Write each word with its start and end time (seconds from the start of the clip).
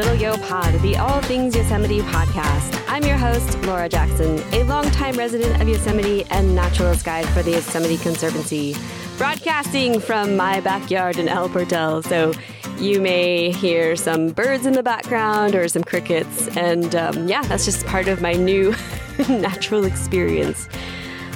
Little 0.00 0.14
Yo 0.14 0.38
Pod, 0.38 0.72
the 0.80 0.96
All 0.96 1.20
Things 1.20 1.54
Yosemite 1.54 2.00
podcast. 2.00 2.82
I'm 2.88 3.04
your 3.04 3.18
host, 3.18 3.60
Laura 3.64 3.86
Jackson, 3.86 4.42
a 4.54 4.62
longtime 4.62 5.14
resident 5.16 5.60
of 5.60 5.68
Yosemite 5.68 6.24
and 6.30 6.54
naturalist 6.54 7.04
guide 7.04 7.28
for 7.28 7.42
the 7.42 7.50
Yosemite 7.50 7.98
Conservancy, 7.98 8.74
broadcasting 9.18 10.00
from 10.00 10.38
my 10.38 10.58
backyard 10.60 11.18
in 11.18 11.28
El 11.28 11.50
Portal. 11.50 12.02
So 12.02 12.32
you 12.78 12.98
may 12.98 13.50
hear 13.50 13.94
some 13.94 14.28
birds 14.28 14.64
in 14.64 14.72
the 14.72 14.82
background 14.82 15.54
or 15.54 15.68
some 15.68 15.84
crickets. 15.84 16.48
And 16.56 16.96
um, 16.96 17.28
yeah, 17.28 17.42
that's 17.42 17.66
just 17.66 17.84
part 17.84 18.08
of 18.08 18.22
my 18.22 18.32
new 18.32 18.74
natural 19.28 19.84
experience. 19.84 20.66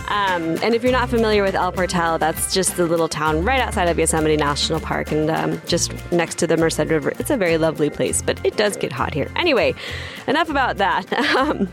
Um, 0.09 0.59
and 0.63 0.75
if 0.75 0.83
you're 0.83 0.93
not 0.93 1.09
familiar 1.09 1.43
with 1.43 1.55
El 1.55 1.73
Portal, 1.73 2.19
that's 2.19 2.53
just 2.53 2.77
the 2.77 2.87
little 2.87 3.09
town 3.09 3.45
right 3.45 3.61
outside 3.61 3.89
of 3.89 3.99
Yosemite 3.99 4.37
National 4.37 4.81
Park 4.81 5.13
and 5.13 5.31
um, 5.31 5.63
just 5.67 5.93
next 6.13 6.39
to 6.39 6.47
the 6.47 6.57
Merced 6.57 6.79
River. 6.79 7.13
It's 7.19 7.31
a 7.31 7.37
very 7.37 7.57
lovely 7.57 7.89
place, 7.89 8.21
but 8.21 8.39
it 8.45 8.57
does 8.57 8.77
get 8.77 8.93
hot 8.93 9.15
here. 9.15 9.31
Anyway, 9.35 9.75
enough 10.27 10.51
about 10.51 10.79
that. 10.79 11.13
Um, 11.35 11.69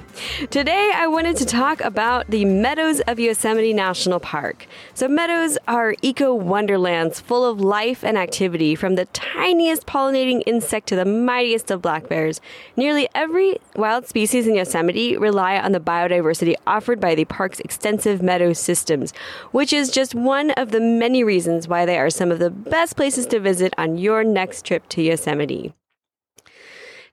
today, 0.49 0.91
I 0.95 1.07
wanted 1.07 1.37
to 1.37 1.45
talk 1.45 1.81
about 1.81 2.27
the 2.27 2.45
Meadows 2.45 2.99
of 3.01 3.19
Yosemite 3.19 3.73
National 3.73 4.19
Park. 4.19 4.65
So, 4.95 5.07
meadows 5.07 5.57
are 5.67 5.93
eco 6.01 6.33
wonderlands 6.33 7.19
full 7.19 7.45
of 7.45 7.61
life 7.61 8.03
and 8.03 8.17
activity, 8.17 8.73
from 8.75 8.95
the 8.95 9.05
tiniest 9.05 9.85
pollinating 9.85 10.41
insect 10.47 10.87
to 10.87 10.95
the 10.95 11.05
mightiest 11.05 11.69
of 11.69 11.81
black 11.81 12.09
bears. 12.09 12.41
Nearly 12.75 13.07
every 13.13 13.59
wild 13.75 14.07
species 14.07 14.47
in 14.47 14.55
Yosemite 14.55 15.15
rely 15.15 15.59
on 15.59 15.73
the 15.73 15.79
biodiversity 15.79 16.55
offered 16.65 16.99
by 16.99 17.13
the 17.13 17.25
park's 17.25 17.59
extensive 17.59 18.20
meadow 18.21 18.53
systems, 18.53 19.13
which 19.51 19.73
is 19.73 19.91
just 19.91 20.15
one 20.15 20.51
of 20.51 20.71
the 20.71 20.79
many 20.79 21.23
reasons 21.23 21.67
why 21.67 21.85
they 21.85 21.97
are 21.97 22.09
some 22.09 22.31
of 22.31 22.39
the 22.39 22.49
best 22.49 22.95
places 22.95 23.25
to 23.27 23.39
visit 23.39 23.73
on 23.77 23.97
your 23.97 24.23
next 24.23 24.65
trip 24.65 24.87
to 24.89 25.01
Yosemite. 25.01 25.73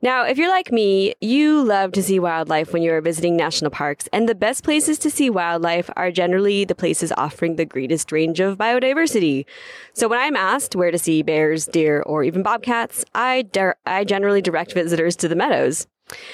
Now, 0.01 0.25
if 0.25 0.39
you're 0.39 0.49
like 0.49 0.71
me, 0.71 1.15
you 1.21 1.61
love 1.61 1.91
to 1.93 2.05
see 2.05 2.21
wildlife 2.21 2.73
when 2.73 2.83
you 2.83 2.93
are 2.93 3.01
visiting 3.01 3.37
national 3.37 3.73
parks, 3.73 4.09
and 4.13 4.29
the 4.29 4.35
best 4.37 4.63
places 4.63 4.97
to 5.01 5.11
see 5.11 5.29
wildlife 5.29 5.91
are 5.97 6.13
generally 6.13 6.65
the 6.65 6.77
places 6.77 7.13
offering 7.17 7.57
the 7.57 7.65
greatest 7.65 8.13
range 8.13 8.39
of 8.39 8.59
biodiversity. 8.59 9.45
So 9.95 10.07
when 10.07 10.21
I'm 10.21 10.37
asked 10.37 10.77
where 10.77 10.93
to 10.93 10.99
see 10.99 11.23
bears, 11.23 11.67
deer, 11.67 12.01
or 12.03 12.23
even 12.23 12.45
bobcats, 12.45 13.05
I, 13.13 13.43
de- 13.43 13.75
I 13.87 14.05
generally 14.05 14.41
direct 14.41 14.73
visitors 14.73 15.17
to 15.17 15.27
the 15.27 15.35
meadows. 15.35 15.89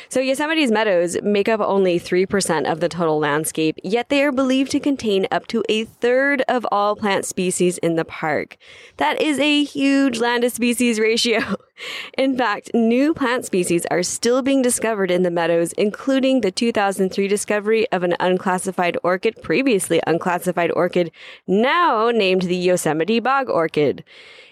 So 0.08 0.20
Yosemite's 0.20 0.70
meadows 0.70 1.20
make 1.22 1.48
up 1.48 1.60
only 1.60 1.98
3% 1.98 2.70
of 2.70 2.80
the 2.80 2.88
total 2.88 3.18
landscape, 3.18 3.78
yet 3.82 4.08
they 4.08 4.22
are 4.22 4.32
believed 4.32 4.70
to 4.72 4.80
contain 4.80 5.26
up 5.30 5.46
to 5.48 5.62
a 5.68 5.84
third 5.84 6.42
of 6.48 6.66
all 6.70 6.96
plant 6.96 7.24
species 7.24 7.78
in 7.78 7.96
the 7.96 8.04
park. 8.04 8.56
That 8.98 9.20
is 9.20 9.38
a 9.38 9.64
huge 9.64 10.18
land 10.18 10.42
to 10.42 10.50
species 10.50 10.98
ratio. 11.00 11.56
In 12.18 12.36
fact, 12.36 12.70
new 12.72 13.12
plant 13.14 13.44
species 13.44 13.84
are 13.90 14.04
still 14.04 14.42
being 14.42 14.62
discovered 14.62 15.10
in 15.10 15.22
the 15.22 15.30
meadows, 15.30 15.72
including 15.72 16.40
the 16.40 16.52
2003 16.52 17.26
discovery 17.26 17.90
of 17.90 18.04
an 18.04 18.14
unclassified 18.20 18.96
orchid, 19.02 19.42
previously 19.42 20.00
unclassified 20.06 20.70
orchid, 20.70 21.10
now 21.48 22.10
named 22.10 22.42
the 22.42 22.56
Yosemite 22.56 23.18
bog 23.18 23.50
orchid. 23.50 24.04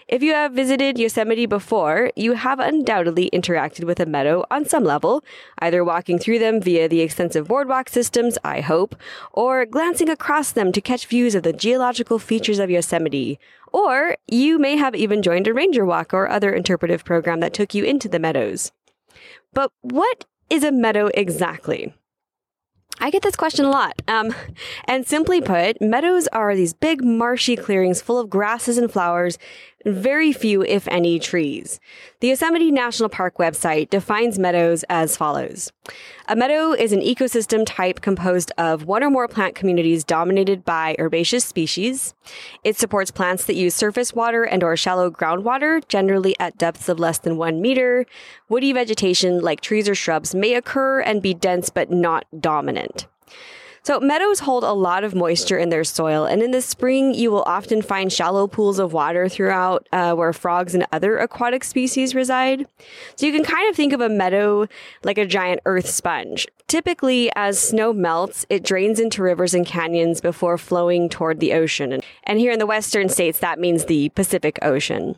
If 0.07 0.21
you 0.21 0.33
have 0.33 0.53
visited 0.53 0.97
Yosemite 0.97 1.45
before, 1.45 2.11
you 2.15 2.33
have 2.33 2.59
undoubtedly 2.59 3.29
interacted 3.31 3.85
with 3.85 3.99
a 3.99 4.05
meadow 4.05 4.45
on 4.51 4.65
some 4.65 4.83
level, 4.83 5.23
either 5.59 5.83
walking 5.83 6.19
through 6.19 6.39
them 6.39 6.59
via 6.59 6.89
the 6.89 7.01
extensive 7.01 7.47
boardwalk 7.47 7.89
systems, 7.89 8.37
I 8.43 8.61
hope, 8.61 8.95
or 9.31 9.65
glancing 9.65 10.09
across 10.09 10.51
them 10.51 10.71
to 10.73 10.81
catch 10.81 11.07
views 11.07 11.35
of 11.35 11.43
the 11.43 11.53
geological 11.53 12.19
features 12.19 12.59
of 12.59 12.69
Yosemite. 12.69 13.39
Or 13.71 14.17
you 14.27 14.59
may 14.59 14.75
have 14.75 14.93
even 14.93 15.21
joined 15.21 15.47
a 15.47 15.53
ranger 15.53 15.85
walk 15.85 16.13
or 16.13 16.27
other 16.27 16.51
interpretive 16.53 17.05
program 17.05 17.39
that 17.39 17.53
took 17.53 17.73
you 17.73 17.83
into 17.83 18.09
the 18.09 18.19
meadows. 18.19 18.71
But 19.53 19.71
what 19.81 20.25
is 20.49 20.63
a 20.63 20.71
meadow 20.71 21.09
exactly? 21.13 21.93
I 22.99 23.09
get 23.09 23.23
this 23.23 23.35
question 23.35 23.65
a 23.65 23.69
lot. 23.69 24.01
Um, 24.07 24.33
and 24.85 25.05
simply 25.05 25.41
put, 25.41 25.81
meadows 25.81 26.27
are 26.27 26.55
these 26.55 26.73
big 26.73 27.03
marshy 27.03 27.55
clearings 27.55 28.01
full 28.01 28.19
of 28.19 28.29
grasses 28.29 28.77
and 28.77 28.91
flowers 28.91 29.37
very 29.85 30.31
few, 30.31 30.63
if 30.63 30.87
any, 30.87 31.19
trees. 31.19 31.79
The 32.19 32.29
Yosemite 32.29 32.71
National 32.71 33.09
Park 33.09 33.37
website 33.37 33.89
defines 33.89 34.39
meadows 34.39 34.83
as 34.89 35.17
follows. 35.17 35.71
A 36.27 36.35
meadow 36.35 36.71
is 36.71 36.93
an 36.93 37.01
ecosystem 37.01 37.65
type 37.65 38.01
composed 38.01 38.51
of 38.57 38.85
one 38.85 39.03
or 39.03 39.09
more 39.09 39.27
plant 39.27 39.55
communities 39.55 40.03
dominated 40.03 40.63
by 40.63 40.95
herbaceous 40.99 41.43
species. 41.43 42.13
It 42.63 42.77
supports 42.77 43.11
plants 43.11 43.45
that 43.45 43.55
use 43.55 43.75
surface 43.75 44.13
water 44.13 44.43
and 44.43 44.63
or 44.63 44.77
shallow 44.77 45.11
groundwater, 45.11 45.85
generally 45.87 46.35
at 46.39 46.57
depths 46.57 46.87
of 46.87 46.99
less 46.99 47.19
than 47.19 47.37
one 47.37 47.61
meter. 47.61 48.05
Woody 48.47 48.71
vegetation, 48.71 49.41
like 49.41 49.59
trees 49.59 49.89
or 49.89 49.95
shrubs, 49.95 50.33
may 50.33 50.53
occur 50.53 51.01
and 51.01 51.21
be 51.21 51.33
dense 51.33 51.69
but 51.69 51.91
not 51.91 52.25
dominant. 52.39 53.07
So 53.85 53.99
meadows 53.99 54.39
hold 54.39 54.63
a 54.63 54.71
lot 54.71 55.03
of 55.03 55.13
moisture 55.13 55.57
in 55.57 55.67
their 55.67 55.83
soil, 55.83 56.23
and 56.23 56.41
in 56.41 56.51
the 56.51 56.61
spring, 56.61 57.13
you 57.13 57.29
will 57.31 57.43
often 57.45 57.81
find 57.81 58.13
shallow 58.13 58.47
pools 58.47 58.79
of 58.79 58.93
water 58.93 59.27
throughout 59.27 59.89
uh, 59.91 60.13
where 60.13 60.31
frogs 60.31 60.73
and 60.73 60.87
other 60.93 61.17
aquatic 61.17 61.65
species 61.65 62.15
reside. 62.15 62.65
So 63.17 63.25
you 63.25 63.33
can 63.33 63.43
kind 63.43 63.69
of 63.69 63.75
think 63.75 63.91
of 63.91 63.99
a 63.99 64.07
meadow 64.07 64.67
like 65.03 65.17
a 65.17 65.25
giant 65.25 65.59
earth 65.65 65.89
sponge. 65.89 66.47
Typically, 66.69 67.29
as 67.35 67.59
snow 67.59 67.91
melts, 67.91 68.45
it 68.49 68.63
drains 68.63 69.01
into 69.01 69.21
rivers 69.21 69.53
and 69.53 69.65
canyons 69.65 70.21
before 70.21 70.57
flowing 70.57 71.09
toward 71.09 71.41
the 71.41 71.51
ocean. 71.51 71.99
And 72.23 72.39
here 72.39 72.53
in 72.53 72.59
the 72.59 72.65
western 72.65 73.09
states, 73.09 73.39
that 73.39 73.59
means 73.59 73.85
the 73.85 74.09
Pacific 74.09 74.59
Ocean. 74.61 75.17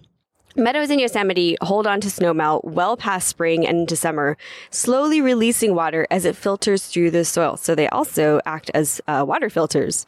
Meadows 0.57 0.89
in 0.89 0.99
Yosemite 0.99 1.57
hold 1.59 1.85
on 1.85 1.99
to 1.99 2.07
snowmelt 2.07 2.63
well 2.63 2.95
past 2.95 3.27
spring 3.27 3.67
and 3.67 3.79
into 3.79 3.97
summer, 3.97 4.37
slowly 4.69 5.19
releasing 5.19 5.75
water 5.75 6.07
as 6.09 6.23
it 6.23 6.37
filters 6.37 6.87
through 6.87 7.11
the 7.11 7.25
soil. 7.25 7.57
So 7.57 7.75
they 7.75 7.89
also 7.89 8.39
act 8.45 8.71
as 8.73 9.01
uh, 9.05 9.25
water 9.27 9.49
filters. 9.49 10.05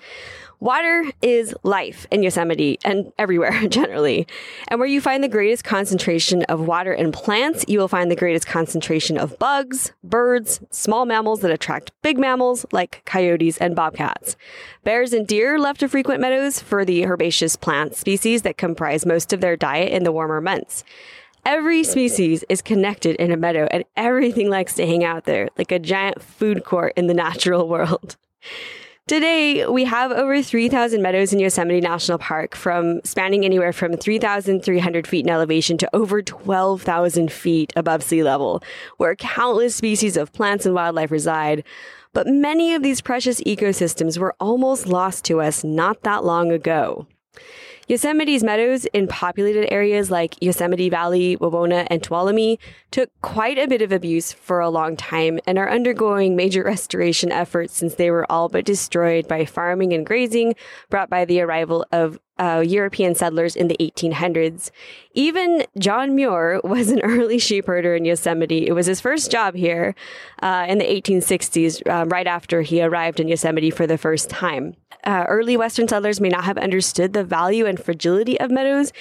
Water 0.60 1.06
is 1.22 1.54
life 1.62 2.08
in 2.10 2.24
Yosemite 2.24 2.80
and 2.84 3.14
everywhere 3.20 3.68
generally. 3.70 4.26
And 4.70 4.80
where 4.80 4.90
you 4.90 5.00
find 5.00 5.24
the 5.24 5.28
greatest 5.28 5.64
concentration 5.64 6.44
of 6.44 6.62
water 6.62 6.92
in 6.92 7.12
plants, 7.12 7.64
you 7.68 7.78
will 7.78 7.88
find 7.88 8.10
the 8.10 8.16
greatest 8.16 8.48
concentration 8.48 9.20
of 9.20 9.38
bugs, 9.38 9.92
birds, 10.04 10.60
small 10.72 11.06
mammals 11.06 11.42
that 11.42 11.52
attract 11.52 11.92
big 12.02 12.18
mammals 12.18 12.66
like 12.72 13.04
coyotes 13.06 13.60
and 13.60 13.76
bobcats. 13.76 14.36
Bears 14.84 15.14
and 15.14 15.28
deer 15.28 15.60
love 15.60 15.78
to 15.78 15.88
frequent 15.88 16.22
meadows 16.22 16.60
for 16.60 16.84
the 16.84 17.06
herbaceous 17.06 17.56
plant 17.56 17.96
species 17.96 18.42
that 18.42 18.58
comprise 18.58 19.06
most 19.06 19.34
of 19.34 19.42
their 19.42 19.56
diet 19.56 19.92
in 19.92 20.04
the 20.04 20.12
warmer 20.12 20.42
months. 20.42 20.84
Every 21.46 21.84
species 21.84 22.44
is 22.50 22.64
connected 22.64 23.16
in 23.18 23.32
a 23.32 23.38
meadow 23.38 23.68
and 23.70 23.86
everything 23.96 24.50
likes 24.50 24.74
to 24.74 24.88
hang 24.88 25.04
out 25.04 25.26
there 25.26 25.50
like 25.56 25.72
a 25.72 25.78
giant 25.78 26.22
food 26.22 26.66
court 26.66 26.94
in 26.96 27.06
the 27.06 27.14
natural 27.26 27.70
world. 27.70 28.18
Today, 29.08 29.66
we 29.66 29.86
have 29.86 30.12
over 30.12 30.44
3,000 30.44 31.02
meadows 31.02 31.32
in 31.32 31.40
Yosemite 31.40 31.80
National 31.80 32.18
Park, 32.18 32.58
from 32.58 33.00
spanning 33.06 33.46
anywhere 33.46 33.72
from 33.72 33.96
3,300 33.96 35.08
feet 35.08 35.26
in 35.26 35.32
elevation 35.32 35.78
to 35.78 35.90
over 35.96 36.22
12,000 36.22 37.32
feet 37.32 37.72
above 37.78 38.04
sea 38.04 38.22
level, 38.22 38.62
where 38.98 39.16
countless 39.16 39.74
species 39.74 40.18
of 40.18 40.34
plants 40.34 40.66
and 40.66 40.76
wildlife 40.76 41.10
reside. 41.10 41.64
But 42.12 42.28
many 42.28 42.76
of 42.76 42.84
these 42.84 43.00
precious 43.00 43.40
ecosystems 43.44 44.18
were 44.18 44.36
almost 44.42 44.88
lost 44.88 45.24
to 45.26 45.40
us 45.40 45.64
not 45.64 46.04
that 46.04 46.26
long 46.26 46.52
ago. 46.52 47.08
Yosemite's 47.88 48.44
meadows 48.44 48.84
in 48.88 49.08
populated 49.08 49.72
areas 49.72 50.12
like 50.12 50.36
Yosemite 50.42 50.90
Valley, 50.90 51.38
Wawona, 51.38 51.88
and 51.90 52.02
Tuolumne 52.04 52.60
took 52.92 53.10
quite 53.22 53.58
a 53.58 53.68
bit 53.68 53.82
of 53.82 53.94
abuse 53.94 54.34
for 54.34 54.60
a 54.60 54.70
long 54.70 54.98
time 54.98 55.40
and 55.48 55.58
are 55.58 55.70
undergoing 55.70 56.36
major 56.36 56.64
restoration 56.66 57.32
efforts 57.32 57.74
since 57.78 57.96
they 57.96 58.12
were 58.12 58.30
all 58.30 58.50
but 58.50 58.66
destroyed 58.66 59.26
by 59.28 59.46
farming 59.46 59.94
and 59.94 60.06
grazing 60.06 60.54
brought 60.90 61.10
by 61.10 61.24
the 61.24 61.40
arrival 61.40 61.86
of 61.94 62.20
uh, 62.40 62.64
European 62.66 63.16
settlers 63.16 63.56
in 63.56 63.68
the 63.68 63.78
1800s. 63.80 64.72
Even 65.14 65.66
John 65.78 66.16
Muir 66.16 66.62
was 66.64 66.90
an 66.90 67.02
early 67.02 67.40
sheep 67.40 67.68
herder 67.68 67.96
in 67.96 68.06
Yosemite. 68.06 68.68
It 68.68 68.74
was 68.74 68.86
his 68.86 69.02
first 69.02 69.32
job 69.32 69.56
here 69.56 69.96
uh, 70.42 70.66
in 70.68 70.78
the 70.78 70.86
1860s, 70.86 71.82
uh, 71.88 72.06
right 72.08 72.28
after 72.28 72.62
he 72.62 72.82
arrived 72.82 73.20
in 73.20 73.28
Yosemite 73.28 73.72
for 73.72 73.88
the 73.88 73.98
first 73.98 74.30
time. 74.30 74.76
Uh, 75.04 75.26
early 75.28 75.56
Western 75.56 75.88
settlers 75.88 76.20
may 76.20 76.30
not 76.30 76.44
have 76.44 76.58
understood 76.58 77.14
the 77.14 77.24
value 77.24 77.66
and 77.66 77.80
fragility 77.80 78.40
of 78.40 78.52
meadows, 78.52 78.92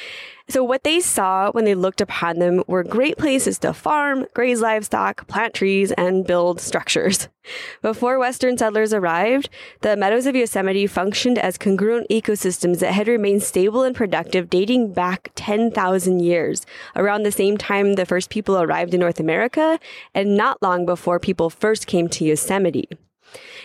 so 0.48 0.62
what 0.62 0.84
they 0.84 1.00
saw 1.00 1.50
when 1.50 1.64
they 1.64 1.74
looked 1.74 2.00
upon 2.00 2.38
them 2.38 2.62
were 2.68 2.84
great 2.84 3.16
places 3.18 3.58
to 3.58 3.72
farm, 3.72 4.26
graze 4.32 4.60
livestock, 4.60 5.26
plant 5.26 5.54
trees, 5.54 5.90
and 5.92 6.26
build 6.26 6.60
structures. 6.60 7.28
Before 7.82 8.18
Western 8.18 8.56
settlers 8.56 8.92
arrived, 8.92 9.48
the 9.80 9.96
meadows 9.96 10.26
of 10.26 10.36
Yosemite 10.36 10.86
functioned 10.86 11.38
as 11.38 11.58
congruent 11.58 12.08
ecosystems 12.10 12.78
that 12.78 12.92
had 12.92 13.08
remained 13.08 13.42
stable 13.42 13.82
and 13.82 13.94
productive 13.94 14.48
dating 14.48 14.92
back 14.92 15.32
10,000 15.34 16.20
years, 16.20 16.64
around 16.94 17.24
the 17.24 17.32
same 17.32 17.56
time 17.56 17.94
the 17.94 18.06
first 18.06 18.30
people 18.30 18.60
arrived 18.60 18.94
in 18.94 19.00
North 19.00 19.18
America, 19.18 19.80
and 20.14 20.36
not 20.36 20.62
long 20.62 20.86
before 20.86 21.18
people 21.18 21.50
first 21.50 21.88
came 21.88 22.08
to 22.08 22.24
Yosemite. 22.24 22.88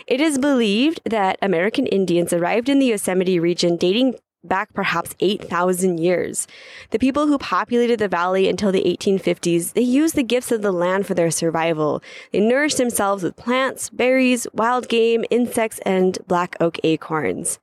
It 0.08 0.20
is 0.20 0.40
believed 0.40 1.00
that 1.06 1.38
American 1.42 1.86
Indians 1.86 2.34
arrived 2.34 2.70
in 2.70 2.80
the 2.80 2.88
Yosemite 2.88 3.40
region 3.40 3.78
dating 3.78 4.16
back 4.44 4.74
perhaps 4.74 5.16
8,000 5.20 6.00
years. 6.00 6.48
The 6.90 7.00
people 7.00 7.28
who 7.28 7.38
populated 7.38 8.00
the 8.00 8.08
valley 8.08 8.50
until 8.50 8.72
the 8.72 8.84
1850s, 8.84 9.74
they 9.74 9.82
used 9.82 10.16
the 10.16 10.24
gifts 10.24 10.52
of 10.52 10.62
the 10.62 10.72
land 10.72 11.06
for 11.06 11.14
their 11.14 11.32
survival. 11.32 12.02
They 12.32 12.40
nourished 12.40 12.78
themselves 12.78 13.24
with 13.24 13.36
plants, 13.36 13.90
berries, 13.90 14.48
wild 14.54 14.90
game, 14.90 15.26
insects, 15.30 15.80
and 15.86 16.18
black 16.28 16.56
oak 16.60 16.80
acorns. 16.84 17.60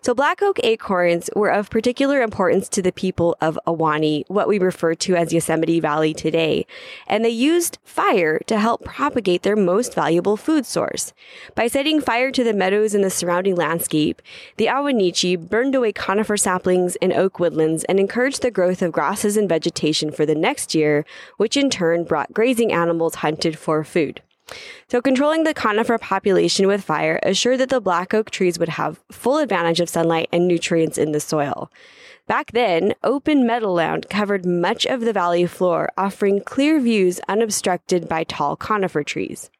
So 0.00 0.14
black 0.14 0.42
oak 0.42 0.58
acorns 0.64 1.28
were 1.36 1.50
of 1.50 1.70
particular 1.70 2.22
importance 2.22 2.68
to 2.70 2.82
the 2.82 2.92
people 2.92 3.36
of 3.40 3.58
Ahwahnee, 3.66 4.24
what 4.28 4.48
we 4.48 4.58
refer 4.58 4.94
to 4.94 5.14
as 5.14 5.32
Yosemite 5.32 5.80
Valley 5.80 6.14
today. 6.14 6.66
And 7.06 7.24
they 7.24 7.30
used 7.30 7.78
fire 7.84 8.38
to 8.46 8.58
help 8.58 8.84
propagate 8.84 9.42
their 9.42 9.56
most 9.56 9.94
valuable 9.94 10.36
food 10.36 10.66
source. 10.66 11.12
By 11.54 11.66
setting 11.68 12.00
fire 12.00 12.30
to 12.32 12.42
the 12.42 12.54
meadows 12.54 12.94
and 12.94 13.04
the 13.04 13.10
surrounding 13.10 13.54
landscape, 13.54 14.22
the 14.56 14.66
Ahwahnee 14.66 15.12
burned 15.48 15.74
away 15.74 15.92
conifer 15.92 16.21
saplings 16.36 16.96
and 16.96 17.12
oak 17.12 17.38
woodlands 17.38 17.84
and 17.84 17.98
encouraged 17.98 18.42
the 18.42 18.50
growth 18.50 18.82
of 18.82 18.92
grasses 18.92 19.36
and 19.36 19.48
vegetation 19.48 20.10
for 20.10 20.24
the 20.24 20.34
next 20.34 20.74
year, 20.74 21.04
which 21.36 21.56
in 21.56 21.70
turn 21.70 22.04
brought 22.04 22.32
grazing 22.32 22.72
animals 22.72 23.16
hunted 23.16 23.58
for 23.58 23.84
food. 23.84 24.22
So, 24.88 25.00
controlling 25.00 25.44
the 25.44 25.54
conifer 25.54 25.98
population 25.98 26.66
with 26.66 26.84
fire 26.84 27.18
assured 27.22 27.60
that 27.60 27.68
the 27.68 27.80
black 27.80 28.12
oak 28.12 28.30
trees 28.30 28.58
would 28.58 28.70
have 28.70 29.00
full 29.10 29.38
advantage 29.38 29.80
of 29.80 29.88
sunlight 29.88 30.28
and 30.32 30.46
nutrients 30.46 30.98
in 30.98 31.12
the 31.12 31.20
soil. 31.20 31.70
Back 32.26 32.52
then, 32.52 32.94
open 33.02 33.46
meadowland 33.46 34.08
covered 34.08 34.46
much 34.46 34.86
of 34.86 35.00
the 35.00 35.12
valley 35.12 35.46
floor, 35.46 35.90
offering 35.96 36.40
clear 36.40 36.80
views 36.80 37.20
unobstructed 37.28 38.08
by 38.08 38.24
tall 38.24 38.56
conifer 38.56 39.02
trees. 39.02 39.50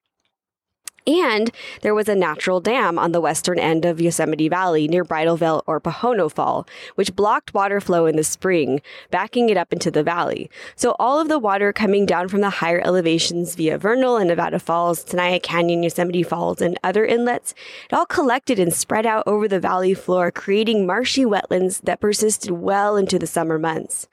And 1.06 1.50
there 1.80 1.94
was 1.94 2.08
a 2.08 2.14
natural 2.14 2.60
dam 2.60 2.98
on 2.98 3.10
the 3.10 3.20
western 3.20 3.58
end 3.58 3.84
of 3.84 4.00
Yosemite 4.00 4.48
Valley 4.48 4.86
near 4.86 5.04
Bridalveil 5.04 5.62
or 5.66 5.80
Pohono 5.80 6.30
Fall, 6.30 6.66
which 6.94 7.16
blocked 7.16 7.54
water 7.54 7.80
flow 7.80 8.06
in 8.06 8.14
the 8.14 8.22
spring, 8.22 8.80
backing 9.10 9.48
it 9.48 9.56
up 9.56 9.72
into 9.72 9.90
the 9.90 10.04
valley. 10.04 10.48
So 10.76 10.94
all 11.00 11.18
of 11.18 11.28
the 11.28 11.40
water 11.40 11.72
coming 11.72 12.06
down 12.06 12.28
from 12.28 12.40
the 12.40 12.50
higher 12.50 12.80
elevations 12.80 13.56
via 13.56 13.78
Vernal 13.78 14.16
and 14.16 14.28
Nevada 14.28 14.60
Falls, 14.60 15.04
Tenaya 15.04 15.42
Canyon, 15.42 15.82
Yosemite 15.82 16.22
Falls, 16.22 16.62
and 16.62 16.78
other 16.84 17.04
inlets, 17.04 17.52
it 17.90 17.94
all 17.94 18.06
collected 18.06 18.60
and 18.60 18.72
spread 18.72 19.04
out 19.04 19.24
over 19.26 19.48
the 19.48 19.58
valley 19.58 19.94
floor, 19.94 20.30
creating 20.30 20.86
marshy 20.86 21.24
wetlands 21.24 21.80
that 21.82 22.00
persisted 22.00 22.52
well 22.52 22.96
into 22.96 23.18
the 23.18 23.26
summer 23.26 23.58
months. 23.58 24.06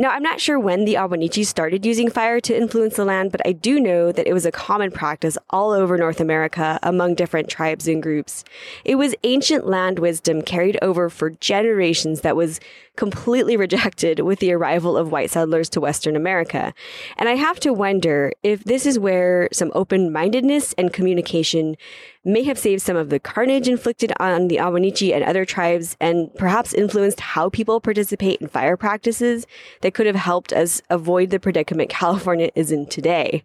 Now, 0.00 0.12
I'm 0.12 0.22
not 0.22 0.40
sure 0.40 0.58
when 0.58 0.86
the 0.86 0.94
Ahwahnee 0.94 1.44
started 1.44 1.84
using 1.84 2.08
fire 2.08 2.40
to 2.40 2.56
influence 2.56 2.96
the 2.96 3.04
land, 3.04 3.32
but 3.32 3.46
I 3.46 3.52
do 3.52 3.78
know 3.78 4.12
that 4.12 4.26
it 4.26 4.32
was 4.32 4.46
a 4.46 4.50
common 4.50 4.90
practice 4.90 5.36
all 5.50 5.72
over 5.72 5.98
North 5.98 6.22
America 6.22 6.78
among 6.82 7.16
different 7.16 7.50
tribes 7.50 7.86
and 7.86 8.02
groups. 8.02 8.42
It 8.82 8.94
was 8.94 9.14
ancient 9.24 9.66
land 9.66 9.98
wisdom 9.98 10.40
carried 10.40 10.78
over 10.80 11.10
for 11.10 11.28
generations 11.28 12.22
that 12.22 12.34
was 12.34 12.60
completely 13.00 13.56
rejected 13.56 14.20
with 14.20 14.40
the 14.40 14.52
arrival 14.52 14.94
of 14.94 15.10
white 15.10 15.30
settlers 15.30 15.70
to 15.70 15.80
Western 15.80 16.16
America. 16.16 16.74
And 17.16 17.30
I 17.30 17.34
have 17.34 17.58
to 17.60 17.72
wonder 17.72 18.30
if 18.42 18.64
this 18.64 18.84
is 18.84 18.98
where 18.98 19.48
some 19.54 19.72
open 19.74 20.12
mindedness 20.12 20.74
and 20.74 20.92
communication 20.92 21.78
may 22.26 22.42
have 22.42 22.58
saved 22.58 22.82
some 22.82 22.98
of 22.98 23.08
the 23.08 23.18
carnage 23.18 23.68
inflicted 23.68 24.12
on 24.20 24.48
the 24.48 24.56
Ahwahnee 24.56 25.14
and 25.14 25.24
other 25.24 25.46
tribes 25.46 25.96
and 25.98 26.28
perhaps 26.34 26.74
influenced 26.74 27.20
how 27.20 27.48
people 27.48 27.80
participate 27.80 28.38
in 28.42 28.48
fire 28.48 28.76
practices 28.76 29.46
that 29.80 29.94
could 29.94 30.04
have 30.04 30.16
helped 30.16 30.52
us 30.52 30.82
avoid 30.90 31.30
the 31.30 31.40
predicament 31.40 31.88
California 31.88 32.50
is 32.54 32.70
in 32.70 32.84
today. 32.84 33.42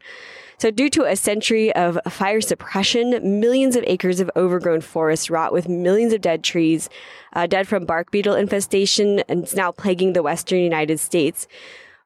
So 0.58 0.72
due 0.72 0.90
to 0.92 1.04
a 1.04 1.16
century 1.16 1.74
of 1.76 2.00
fire 2.10 2.42
suppression, 2.42 3.40
millions 3.40 3.76
of 3.76 3.84
acres 3.88 4.20
of 4.20 4.32
overgrown 4.36 4.82
forest 4.82 5.30
rot 5.30 5.52
with 5.52 5.68
millions 5.68 6.14
of 6.14 6.22
dead 6.22 6.44
trees, 6.44 6.90
uh, 7.34 7.48
dead 7.48 7.68
from 7.68 7.86
bark 7.86 8.12
beetle 8.12 8.36
infestation, 8.36 9.20
and 9.28 9.44
it's 9.44 9.56
now 9.56 9.72
plaguing 9.72 10.14
the 10.14 10.24
western 10.24 10.60
United 10.60 11.00
States. 11.00 11.48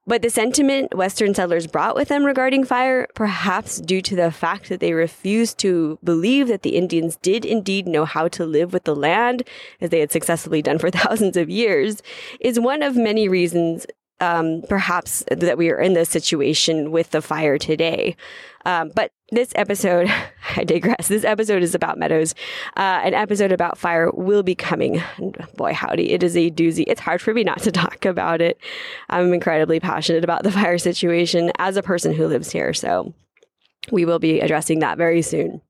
But 0.10 0.24
the 0.24 0.32
sentiment 0.32 0.96
Western 0.96 1.36
settlers 1.36 1.68
brought 1.68 1.96
with 1.96 2.08
them 2.08 2.26
regarding 2.26 2.64
fire, 2.64 3.06
perhaps 3.14 3.80
due 3.80 4.02
to 4.02 4.16
the 4.16 4.32
fact 4.32 4.68
that 4.70 4.80
they 4.80 4.94
refused 4.94 5.60
to 5.60 6.00
believe 6.04 6.48
that 6.48 6.64
the 6.64 6.76
Indians 6.76 7.16
did 7.18 7.46
indeed 7.46 7.88
know 7.88 8.06
how 8.06 8.28
to 8.30 8.44
live 8.44 8.74
with 8.74 8.86
the 8.86 8.96
land, 8.96 9.44
as 9.80 9.92
they 9.92 10.00
had 10.00 10.12
successfully 10.12 10.64
done 10.64 10.80
for 10.80 10.90
thousands 10.90 11.38
of 11.38 11.48
years, 11.48 12.02
is 12.40 12.60
one 12.60 12.82
of 12.82 12.96
many 12.96 13.28
reasons 13.28 13.86
um, 14.20 14.64
perhaps 14.68 15.24
that 15.32 15.58
we 15.58 15.70
are 15.70 15.80
in 15.80 15.94
this 15.94 16.10
situation 16.10 16.92
with 16.92 17.12
the 17.12 17.22
fire 17.22 17.58
today. 17.58 18.16
Um, 18.66 18.92
but 18.94 19.12
this 19.32 19.52
episode, 19.56 20.12
I 20.56 20.64
digress. 20.64 21.08
This 21.08 21.24
episode 21.24 21.64
is 21.64 21.76
about 21.76 21.98
meadows. 21.98 22.36
Uh, 22.76 23.02
an 23.04 23.14
episode 23.14 23.52
about 23.52 23.78
fire 23.78 24.12
will 24.12 24.44
be 24.44 24.56
coming. 24.56 25.02
Boy, 25.56 25.74
howdy, 25.74 26.12
it 26.12 26.24
is 26.24 26.36
a 26.36 26.52
doozy. 26.52 26.84
It's 26.88 27.02
hard 27.02 27.22
for 27.22 27.34
me 27.34 27.44
not 27.44 27.62
to 27.64 27.72
talk 27.74 28.06
about 28.06 28.42
it. 28.42 28.60
I'm 29.10 29.34
incredibly 29.34 29.80
passionate 29.80 30.24
about 30.24 30.44
the 30.44 30.52
fire 30.52 30.78
situation 30.78 31.52
as 31.58 31.78
a 31.78 31.84
person 31.84 32.14
who 32.14 32.28
lives 32.28 32.52
here. 32.52 32.74
So 32.74 33.14
we 33.92 34.06
will 34.06 34.20
be 34.20 34.40
addressing 34.40 34.80
that 34.80 34.98
very 34.98 35.22
soon. 35.22 35.62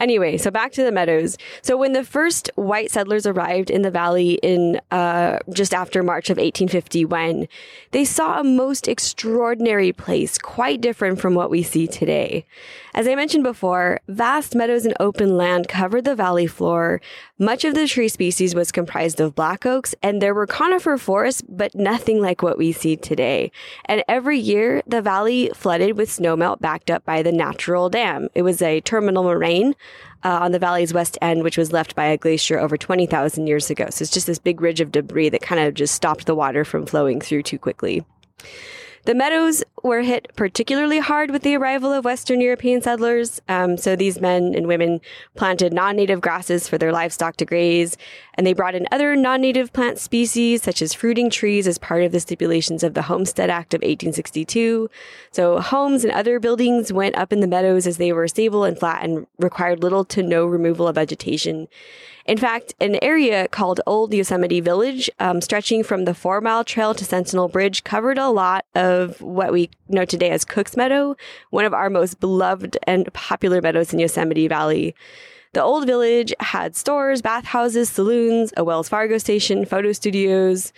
Anyway, 0.00 0.36
so 0.36 0.50
back 0.50 0.72
to 0.72 0.84
the 0.84 0.92
meadows. 0.92 1.38
So 1.62 1.76
when 1.76 1.92
the 1.92 2.04
first 2.04 2.50
white 2.54 2.90
settlers 2.90 3.26
arrived 3.26 3.70
in 3.70 3.82
the 3.82 3.90
valley 3.90 4.34
in 4.42 4.80
uh, 4.90 5.38
just 5.52 5.72
after 5.72 6.02
March 6.02 6.28
of 6.28 6.36
1851, 6.36 7.48
they 7.92 8.04
saw 8.04 8.40
a 8.40 8.44
most 8.44 8.88
extraordinary 8.88 9.92
place, 9.92 10.38
quite 10.38 10.80
different 10.80 11.20
from 11.20 11.34
what 11.34 11.50
we 11.50 11.62
see 11.62 11.86
today. 11.86 12.44
As 12.94 13.06
I 13.06 13.14
mentioned 13.14 13.44
before, 13.44 14.00
vast 14.08 14.54
meadows 14.54 14.86
and 14.86 14.94
open 14.98 15.36
land 15.36 15.68
covered 15.68 16.04
the 16.04 16.14
valley 16.14 16.46
floor. 16.46 17.00
Much 17.38 17.62
of 17.64 17.74
the 17.74 17.86
tree 17.86 18.08
species 18.08 18.54
was 18.54 18.72
comprised 18.72 19.20
of 19.20 19.34
black 19.34 19.66
oaks, 19.66 19.94
and 20.02 20.22
there 20.22 20.32
were 20.32 20.46
conifer 20.46 20.96
forests, 20.96 21.42
but 21.46 21.74
nothing 21.74 22.22
like 22.22 22.42
what 22.42 22.56
we 22.56 22.72
see 22.72 22.96
today. 22.96 23.52
And 23.84 24.02
every 24.08 24.38
year, 24.38 24.82
the 24.86 25.02
valley 25.02 25.50
flooded 25.54 25.98
with 25.98 26.08
snowmelt 26.08 26.60
backed 26.60 26.90
up 26.90 27.04
by 27.04 27.22
the 27.22 27.32
natural 27.32 27.90
dam. 27.90 28.28
It 28.34 28.42
was 28.42 28.62
a 28.62 28.80
terminal 28.80 29.24
moraine 29.24 29.74
uh, 30.24 30.38
on 30.40 30.52
the 30.52 30.58
valley's 30.58 30.92
west 30.92 31.18
end, 31.22 31.42
which 31.42 31.58
was 31.58 31.72
left 31.72 31.94
by 31.94 32.06
a 32.06 32.16
glacier 32.16 32.58
over 32.58 32.76
20,000 32.76 33.46
years 33.46 33.70
ago. 33.70 33.86
So 33.90 34.02
it's 34.02 34.12
just 34.12 34.26
this 34.26 34.38
big 34.38 34.60
ridge 34.60 34.80
of 34.80 34.92
debris 34.92 35.28
that 35.30 35.42
kind 35.42 35.60
of 35.60 35.74
just 35.74 35.94
stopped 35.94 36.26
the 36.26 36.34
water 36.34 36.64
from 36.64 36.86
flowing 36.86 37.20
through 37.20 37.44
too 37.44 37.58
quickly. 37.58 38.04
The 39.06 39.14
meadows 39.14 39.62
were 39.84 40.02
hit 40.02 40.32
particularly 40.34 40.98
hard 40.98 41.30
with 41.30 41.42
the 41.42 41.54
arrival 41.56 41.92
of 41.92 42.04
Western 42.04 42.40
European 42.40 42.82
settlers. 42.82 43.40
Um, 43.48 43.76
so 43.76 43.94
these 43.94 44.20
men 44.20 44.52
and 44.52 44.66
women 44.66 45.00
planted 45.36 45.72
non-native 45.72 46.20
grasses 46.20 46.68
for 46.68 46.76
their 46.76 46.90
livestock 46.90 47.36
to 47.36 47.44
graze, 47.44 47.96
and 48.34 48.44
they 48.44 48.52
brought 48.52 48.74
in 48.74 48.88
other 48.90 49.14
non-native 49.14 49.72
plant 49.72 50.00
species 50.00 50.64
such 50.64 50.82
as 50.82 50.92
fruiting 50.92 51.30
trees 51.30 51.68
as 51.68 51.78
part 51.78 52.02
of 52.02 52.10
the 52.10 52.18
stipulations 52.18 52.82
of 52.82 52.94
the 52.94 53.02
Homestead 53.02 53.48
Act 53.48 53.74
of 53.74 53.78
1862. 53.78 54.90
So 55.30 55.60
homes 55.60 56.02
and 56.02 56.12
other 56.12 56.40
buildings 56.40 56.92
went 56.92 57.14
up 57.14 57.32
in 57.32 57.38
the 57.38 57.46
meadows 57.46 57.86
as 57.86 57.98
they 57.98 58.12
were 58.12 58.26
stable 58.26 58.64
and 58.64 58.76
flat 58.76 59.04
and 59.04 59.28
required 59.38 59.84
little 59.84 60.04
to 60.06 60.20
no 60.20 60.46
removal 60.46 60.88
of 60.88 60.96
vegetation. 60.96 61.68
In 62.26 62.38
fact, 62.38 62.74
an 62.80 62.98
area 63.02 63.46
called 63.46 63.80
Old 63.86 64.12
Yosemite 64.12 64.60
Village, 64.60 65.08
um, 65.20 65.40
stretching 65.40 65.84
from 65.84 66.06
the 66.06 66.14
Four 66.14 66.40
Mile 66.40 66.64
Trail 66.64 66.92
to 66.92 67.04
Sentinel 67.04 67.46
Bridge, 67.46 67.84
covered 67.84 68.18
a 68.18 68.30
lot 68.30 68.64
of 68.74 69.20
what 69.22 69.52
we 69.52 69.70
know 69.88 70.04
today 70.04 70.30
as 70.30 70.44
Cook's 70.44 70.76
Meadow, 70.76 71.16
one 71.50 71.64
of 71.64 71.72
our 71.72 71.88
most 71.88 72.18
beloved 72.18 72.76
and 72.82 73.12
popular 73.14 73.62
meadows 73.62 73.92
in 73.92 74.00
Yosemite 74.00 74.48
Valley. 74.48 74.92
The 75.52 75.62
old 75.62 75.86
village 75.86 76.34
had 76.40 76.74
stores, 76.74 77.22
bathhouses, 77.22 77.88
saloons, 77.90 78.52
a 78.56 78.64
Wells 78.64 78.88
Fargo 78.88 79.18
station, 79.18 79.64
photo 79.64 79.92
studios, 79.92 80.72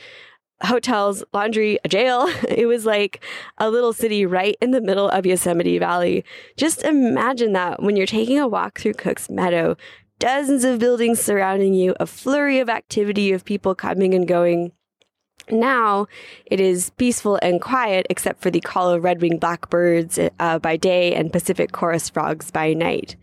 hotels, 0.62 1.24
laundry, 1.32 1.78
a 1.82 1.88
jail. 1.88 2.28
It 2.48 2.66
was 2.66 2.84
like 2.84 3.24
a 3.56 3.70
little 3.70 3.94
city 3.94 4.26
right 4.26 4.56
in 4.60 4.72
the 4.72 4.82
middle 4.82 5.08
of 5.08 5.24
Yosemite 5.24 5.78
Valley. 5.78 6.26
Just 6.58 6.82
imagine 6.82 7.54
that 7.54 7.82
when 7.82 7.96
you're 7.96 8.06
taking 8.06 8.38
a 8.38 8.46
walk 8.46 8.78
through 8.78 8.94
Cook's 8.94 9.30
Meadow, 9.30 9.76
dozens 10.18 10.64
of 10.64 10.78
buildings 10.78 11.20
surrounding 11.20 11.74
you, 11.74 11.94
a 12.00 12.06
flurry 12.06 12.58
of 12.60 12.68
activity 12.68 13.32
of 13.32 13.44
people 13.44 13.74
coming 13.74 14.14
and 14.14 14.26
going. 14.26 14.72
Now 15.50 16.06
it 16.44 16.60
is 16.60 16.90
peaceful 16.90 17.38
and 17.40 17.60
quiet, 17.60 18.06
except 18.10 18.42
for 18.42 18.50
the 18.50 18.60
call 18.60 18.90
of 18.90 19.04
red 19.04 19.20
winged 19.20 19.40
blackbirds 19.40 20.18
uh, 20.38 20.58
by 20.58 20.76
day 20.76 21.14
and 21.14 21.32
Pacific 21.32 21.72
chorus 21.72 22.08
frogs 22.10 22.50
by 22.50 22.74
night. 22.74 23.16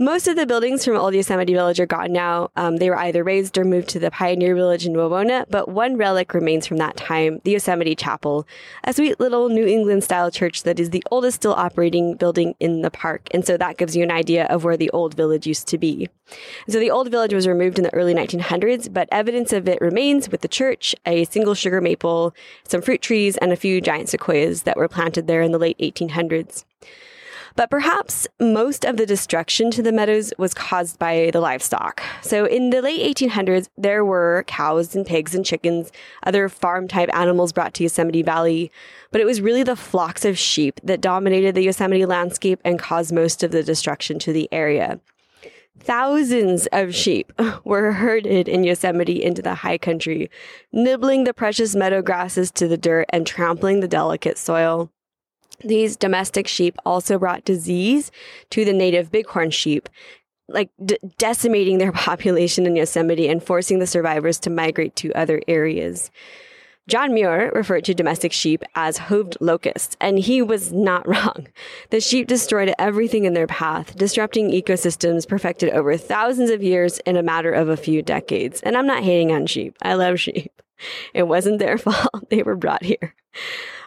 Most 0.00 0.28
of 0.28 0.36
the 0.36 0.46
buildings 0.46 0.84
from 0.84 0.96
Old 0.96 1.12
Yosemite 1.12 1.52
Village 1.52 1.80
are 1.80 1.86
gone 1.86 2.12
now. 2.12 2.52
Um, 2.54 2.76
they 2.76 2.88
were 2.88 2.96
either 2.96 3.24
razed 3.24 3.58
or 3.58 3.64
moved 3.64 3.88
to 3.88 3.98
the 3.98 4.12
Pioneer 4.12 4.54
Village 4.54 4.86
in 4.86 4.92
Wawona, 4.92 5.44
but 5.50 5.68
one 5.68 5.96
relic 5.96 6.34
remains 6.34 6.68
from 6.68 6.76
that 6.76 6.96
time, 6.96 7.40
the 7.42 7.50
Yosemite 7.50 7.96
Chapel, 7.96 8.46
a 8.84 8.92
sweet 8.92 9.18
little 9.18 9.48
New 9.48 9.66
England 9.66 10.04
style 10.04 10.30
church 10.30 10.62
that 10.62 10.78
is 10.78 10.90
the 10.90 11.02
oldest 11.10 11.38
still 11.38 11.52
operating 11.54 12.14
building 12.14 12.54
in 12.60 12.82
the 12.82 12.92
park. 12.92 13.26
And 13.34 13.44
so 13.44 13.56
that 13.56 13.76
gives 13.76 13.96
you 13.96 14.04
an 14.04 14.12
idea 14.12 14.44
of 14.44 14.62
where 14.62 14.76
the 14.76 14.90
old 14.90 15.14
village 15.14 15.48
used 15.48 15.66
to 15.66 15.78
be. 15.78 16.08
So 16.68 16.78
the 16.78 16.92
old 16.92 17.10
village 17.10 17.34
was 17.34 17.48
removed 17.48 17.76
in 17.76 17.82
the 17.82 17.92
early 17.92 18.14
1900s, 18.14 18.92
but 18.92 19.08
evidence 19.10 19.52
of 19.52 19.68
it 19.68 19.80
remains 19.80 20.28
with 20.28 20.42
the 20.42 20.48
church, 20.48 20.94
a 21.06 21.24
single 21.24 21.54
sugar 21.54 21.80
maple, 21.80 22.36
some 22.62 22.82
fruit 22.82 23.02
trees, 23.02 23.36
and 23.38 23.50
a 23.52 23.56
few 23.56 23.80
giant 23.80 24.10
sequoias 24.10 24.62
that 24.62 24.76
were 24.76 24.86
planted 24.86 25.26
there 25.26 25.42
in 25.42 25.50
the 25.50 25.58
late 25.58 25.78
1800s. 25.78 26.64
But 27.56 27.70
perhaps 27.70 28.26
most 28.40 28.84
of 28.84 28.96
the 28.96 29.06
destruction 29.06 29.70
to 29.72 29.82
the 29.82 29.92
meadows 29.92 30.32
was 30.38 30.54
caused 30.54 30.98
by 30.98 31.30
the 31.32 31.40
livestock. 31.40 32.02
So 32.22 32.44
in 32.44 32.70
the 32.70 32.82
late 32.82 33.16
1800s, 33.16 33.68
there 33.76 34.04
were 34.04 34.44
cows 34.46 34.94
and 34.94 35.06
pigs 35.06 35.34
and 35.34 35.44
chickens, 35.44 35.90
other 36.24 36.48
farm 36.48 36.88
type 36.88 37.10
animals 37.14 37.52
brought 37.52 37.74
to 37.74 37.82
Yosemite 37.82 38.22
Valley, 38.22 38.70
but 39.10 39.20
it 39.20 39.24
was 39.24 39.40
really 39.40 39.62
the 39.62 39.76
flocks 39.76 40.24
of 40.24 40.38
sheep 40.38 40.80
that 40.84 41.00
dominated 41.00 41.54
the 41.54 41.62
Yosemite 41.62 42.06
landscape 42.06 42.60
and 42.64 42.78
caused 42.78 43.12
most 43.12 43.42
of 43.42 43.50
the 43.50 43.62
destruction 43.62 44.18
to 44.20 44.32
the 44.32 44.48
area. 44.52 45.00
Thousands 45.80 46.66
of 46.72 46.94
sheep 46.94 47.32
were 47.64 47.92
herded 47.92 48.48
in 48.48 48.64
Yosemite 48.64 49.22
into 49.22 49.42
the 49.42 49.54
high 49.54 49.78
country, 49.78 50.30
nibbling 50.72 51.24
the 51.24 51.34
precious 51.34 51.74
meadow 51.74 52.02
grasses 52.02 52.50
to 52.52 52.68
the 52.68 52.76
dirt 52.76 53.06
and 53.10 53.26
trampling 53.26 53.80
the 53.80 53.88
delicate 53.88 54.38
soil. 54.38 54.90
These 55.64 55.96
domestic 55.96 56.46
sheep 56.46 56.76
also 56.84 57.18
brought 57.18 57.44
disease 57.44 58.10
to 58.50 58.64
the 58.64 58.72
native 58.72 59.10
bighorn 59.10 59.50
sheep, 59.50 59.88
like 60.48 60.70
d- 60.84 60.98
decimating 61.18 61.78
their 61.78 61.92
population 62.08 62.66
in 62.66 62.76
Yosemite 62.76 63.28
and 63.28 63.42
forcing 63.42 63.78
the 63.78 63.86
survivors 63.86 64.38
to 64.40 64.50
migrate 64.50 64.94
to 64.96 65.12
other 65.12 65.40
areas. 65.48 66.10
John 66.88 67.12
Muir 67.12 67.52
referred 67.54 67.84
to 67.84 67.92
domestic 67.92 68.32
sheep 68.32 68.64
as 68.74 68.98
hooved 68.98 69.36
locusts, 69.40 69.94
and 70.00 70.18
he 70.18 70.40
was 70.40 70.72
not 70.72 71.06
wrong. 71.08 71.48
The 71.90 72.00
sheep 72.00 72.26
destroyed 72.26 72.72
everything 72.78 73.26
in 73.26 73.34
their 73.34 73.46
path, 73.46 73.94
disrupting 73.96 74.50
ecosystems 74.50 75.28
perfected 75.28 75.70
over 75.74 75.96
thousands 75.98 76.50
of 76.50 76.62
years 76.62 76.98
in 77.00 77.16
a 77.16 77.22
matter 77.22 77.52
of 77.52 77.68
a 77.68 77.76
few 77.76 78.00
decades. 78.00 78.62
And 78.62 78.74
I'm 78.74 78.86
not 78.86 79.04
hating 79.04 79.32
on 79.32 79.46
sheep. 79.46 79.76
I 79.82 79.94
love 79.94 80.18
sheep. 80.18 80.50
It 81.12 81.24
wasn't 81.24 81.58
their 81.58 81.76
fault. 81.76 82.30
They 82.30 82.44
were 82.44 82.54
brought 82.54 82.84
here. 82.84 83.12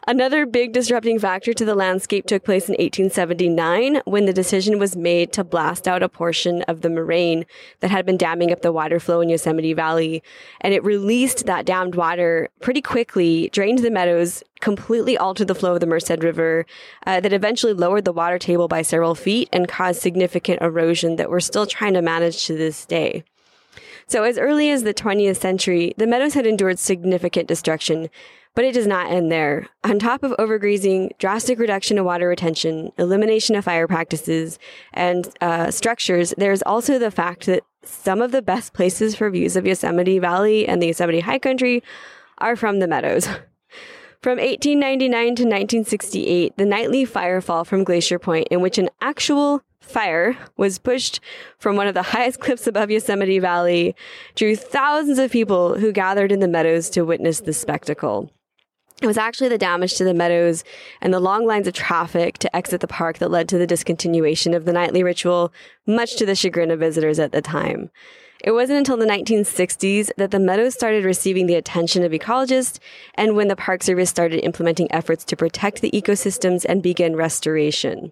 Another 0.08 0.48
big 0.48 0.74
disrupting 0.74 1.20
factor 1.20 1.53
to 1.53 1.63
the 1.63 1.75
landscape 1.75 2.25
took 2.25 2.43
place 2.43 2.67
in 2.67 2.74
1879 2.74 4.01
when 4.05 4.25
the 4.25 4.34
decision 4.34 4.79
was 4.79 4.96
made 4.96 5.31
to 5.34 5.43
blast 5.43 5.88
out 5.88 6.01
a 6.01 6.10
portion 6.10 6.63
of 6.63 6.81
the 6.81 6.89
moraine 6.89 7.46
that 7.81 7.91
had 7.91 8.03
been 8.03 8.17
damming 8.17 8.51
up 8.51 8.63
the 8.63 8.72
water 8.72 9.00
flow 9.00 9.22
in 9.22 9.29
Yosemite 9.29 9.74
Valley. 9.74 10.24
And 10.60 10.74
it 10.74 10.84
released 10.84 11.46
that 11.46 11.67
dammed 11.67 11.93
water 11.93 12.50
pretty 12.62 12.81
quickly, 12.81 13.50
drained 13.53 13.79
the 13.79 13.91
meadows, 13.91 14.43
completely 14.60 15.20
altered 15.20 15.48
the 15.48 15.55
flow 15.55 15.75
of 15.75 15.81
the 15.81 15.86
Merced 15.86 16.24
River, 16.24 16.65
uh, 17.05 17.20
that 17.20 17.31
eventually 17.31 17.74
lowered 17.74 18.05
the 18.05 18.12
water 18.12 18.39
table 18.39 18.67
by 18.67 18.81
several 18.81 19.13
feet 19.13 19.50
and 19.53 19.67
caused 19.67 20.01
significant 20.01 20.63
erosion 20.63 21.17
that 21.17 21.29
we're 21.29 21.39
still 21.39 21.67
trying 21.67 21.93
to 21.93 22.01
manage 22.01 22.48
to 22.48 22.58
this 22.58 22.88
day. 22.88 23.24
So, 24.08 24.24
as 24.24 24.38
early 24.38 24.70
as 24.72 24.84
the 24.84 24.93
20th 24.93 25.38
century, 25.38 25.93
the 25.96 26.08
meadows 26.08 26.34
had 26.34 26.46
endured 26.46 26.79
significant 26.79 27.48
destruction, 27.48 28.10
but 28.53 28.65
it 28.65 28.74
does 28.74 28.88
not 28.88 29.12
end 29.12 29.31
there. 29.31 29.67
On 29.84 30.00
top 30.00 30.24
of 30.24 30.31
overgrazing, 30.34 31.17
drastic 31.17 31.60
reduction 31.60 31.98
of 31.98 32.05
water 32.05 32.27
retention, 32.27 32.91
elimination 32.98 33.55
of 33.55 33.65
fire 33.65 33.88
practices, 33.88 34.60
and 34.93 35.29
uh, 35.41 35.72
structures, 35.72 36.34
there's 36.38 36.62
also 36.63 37.00
the 37.00 37.12
fact 37.12 37.46
that 37.46 37.63
some 37.84 38.22
of 38.22 38.31
the 38.31 38.41
best 38.41 38.74
places 38.74 39.15
for 39.15 39.29
views 39.29 39.55
of 39.55 39.65
Yosemite 39.65 40.20
Valley 40.20 40.67
and 40.67 40.81
the 40.81 40.88
Yosemite 40.88 41.22
High 41.22 41.39
Country 41.39 41.81
are 42.38 42.55
from 42.55 42.79
the 42.79 42.88
meadows. 42.88 43.27
From 44.22 44.38
1899 44.38 45.10
to 45.10 45.43
1968, 45.46 46.55
the 46.55 46.63
nightly 46.63 47.08
firefall 47.08 47.65
from 47.65 47.84
Glacier 47.84 48.20
Point, 48.20 48.50
in 48.51 48.62
which 48.62 48.77
an 48.77 48.91
actual 49.01 49.63
fire 49.79 50.38
was 50.58 50.77
pushed 50.77 51.20
from 51.58 51.75
one 51.75 51.88
of 51.88 51.96
the 51.96 52.03
highest 52.03 52.39
cliffs 52.39 52.67
above 52.67 52.91
Yosemite 52.91 53.39
Valley, 53.39 53.96
drew 54.36 54.55
thousands 54.55 55.17
of 55.17 55.31
people 55.31 55.79
who 55.79 55.91
gathered 55.91 56.31
in 56.31 56.39
the 56.39 56.48
meadows 56.48 56.88
to 56.91 57.01
witness 57.01 57.39
the 57.39 57.51
spectacle. 57.51 58.31
It 59.01 59.08
was 59.08 59.17
actually 59.17 59.50
the 59.50 59.58
damage 59.58 59.96
to 59.96 60.03
the 60.03 60.13
meadows 60.13 60.63
and 61.01 61.12
the 61.12 61.20
long 61.20 61.48
lines 61.48 61.67
of 61.67 61.74
traffic 61.74 62.38
to 62.38 62.55
exit 62.55 62.81
the 62.81 62.88
park 62.88 63.17
that 63.17 63.31
led 63.31 63.50
to 63.50 63.58
the 63.58 63.65
discontinuation 63.65 64.55
of 64.55 64.65
the 64.65 64.74
nightly 64.74 65.01
ritual, 65.01 65.51
much 65.88 66.15
to 66.17 66.25
the 66.25 66.36
chagrin 66.36 66.70
of 66.70 66.79
visitors 66.79 67.17
at 67.17 67.31
the 67.31 67.41
time. 67.41 67.89
It 68.43 68.51
wasn't 68.51 68.77
until 68.77 68.98
the 68.98 69.08
1960s 69.08 70.12
that 70.17 70.29
the 70.29 70.39
meadows 70.39 70.75
started 70.75 71.03
receiving 71.03 71.48
the 71.48 71.55
attention 71.55 72.03
of 72.03 72.12
ecologists 72.12 72.77
and 73.15 73.36
when 73.36 73.48
the 73.48 73.55
Park 73.55 73.81
Service 73.81 74.10
started 74.12 74.46
implementing 74.46 74.91
efforts 74.91 75.24
to 75.25 75.36
protect 75.36 75.81
the 75.81 75.91
ecosystems 75.91 76.63
and 76.70 76.84
begin 76.84 77.15
restoration. 77.15 78.12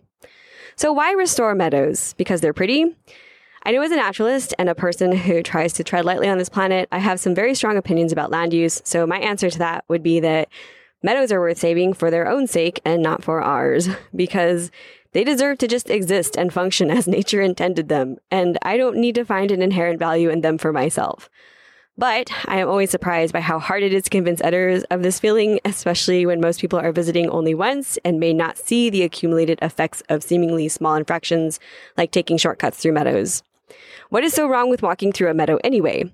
So 0.76 0.92
why 0.92 1.12
restore 1.12 1.54
meadows? 1.54 2.14
Because 2.14 2.42
they're 2.42 2.54
pretty? 2.54 2.96
I 3.64 3.72
know 3.72 3.82
as 3.84 3.92
a 3.92 3.96
naturalist 3.96 4.56
and 4.58 4.70
a 4.70 4.76
person 4.76 5.12
who 5.12 5.44
tries 5.44 5.74
to 5.74 5.84
tread 5.84 6.06
lightly 6.06 6.30
on 6.30 6.40
this 6.40 6.50
planet, 6.50 6.88
I 6.92 6.98
have 6.98 7.20
some 7.20 7.36
very 7.36 7.54
strong 7.54 7.78
opinions 7.78 8.12
about 8.12 8.32
land 8.32 8.54
use. 8.54 8.82
So 8.86 9.06
my 9.06 9.20
answer 9.20 9.50
to 9.52 9.60
that 9.60 9.86
would 9.88 10.02
be 10.02 10.20
that 10.22 10.50
Meadows 11.02 11.32
are 11.32 11.40
worth 11.40 11.58
saving 11.58 11.94
for 11.94 12.12
their 12.12 12.28
own 12.28 12.46
sake 12.46 12.82
and 12.84 13.02
not 13.02 13.24
for 13.24 13.42
ours 13.42 13.88
because 14.16 14.72
they 15.14 15.24
deserve 15.24 15.58
to 15.60 15.68
just 15.68 15.90
exist 15.90 16.36
and 16.38 16.54
function 16.54 16.92
as 16.92 17.08
nature 17.08 17.42
intended 17.42 17.90
them. 17.90 18.18
And 18.30 18.58
I 18.62 18.78
don't 18.78 18.98
need 18.98 19.16
to 19.16 19.26
find 19.26 19.52
an 19.52 19.62
inherent 19.62 20.00
value 20.00 20.30
in 20.30 20.42
them 20.42 20.58
for 20.58 20.74
myself. 20.74 21.30
But 21.98 22.32
I 22.46 22.60
am 22.60 22.70
always 22.70 22.92
surprised 22.92 23.34
by 23.34 23.42
how 23.42 23.60
hard 23.60 23.84
it 23.84 23.94
is 23.94 24.04
to 24.04 24.10
convince 24.10 24.42
others 24.42 24.84
of 24.86 25.04
this 25.04 25.20
feeling, 25.20 25.60
especially 25.66 26.26
when 26.26 26.40
most 26.40 26.62
people 26.62 26.80
are 26.80 26.94
visiting 26.94 27.30
only 27.30 27.54
once 27.54 27.98
and 28.06 28.22
may 28.22 28.32
not 28.32 28.58
see 28.58 28.90
the 28.90 29.04
accumulated 29.04 29.60
effects 29.62 30.02
of 30.08 30.24
seemingly 30.24 30.70
small 30.70 30.96
infractions 30.96 31.60
like 31.98 32.12
taking 32.12 32.38
shortcuts 32.38 32.78
through 32.78 32.94
meadows. 32.94 33.44
What 34.10 34.24
is 34.24 34.34
so 34.34 34.48
wrong 34.48 34.70
with 34.70 34.82
walking 34.82 35.12
through 35.12 35.30
a 35.30 35.34
meadow 35.34 35.60
anyway? 35.62 36.10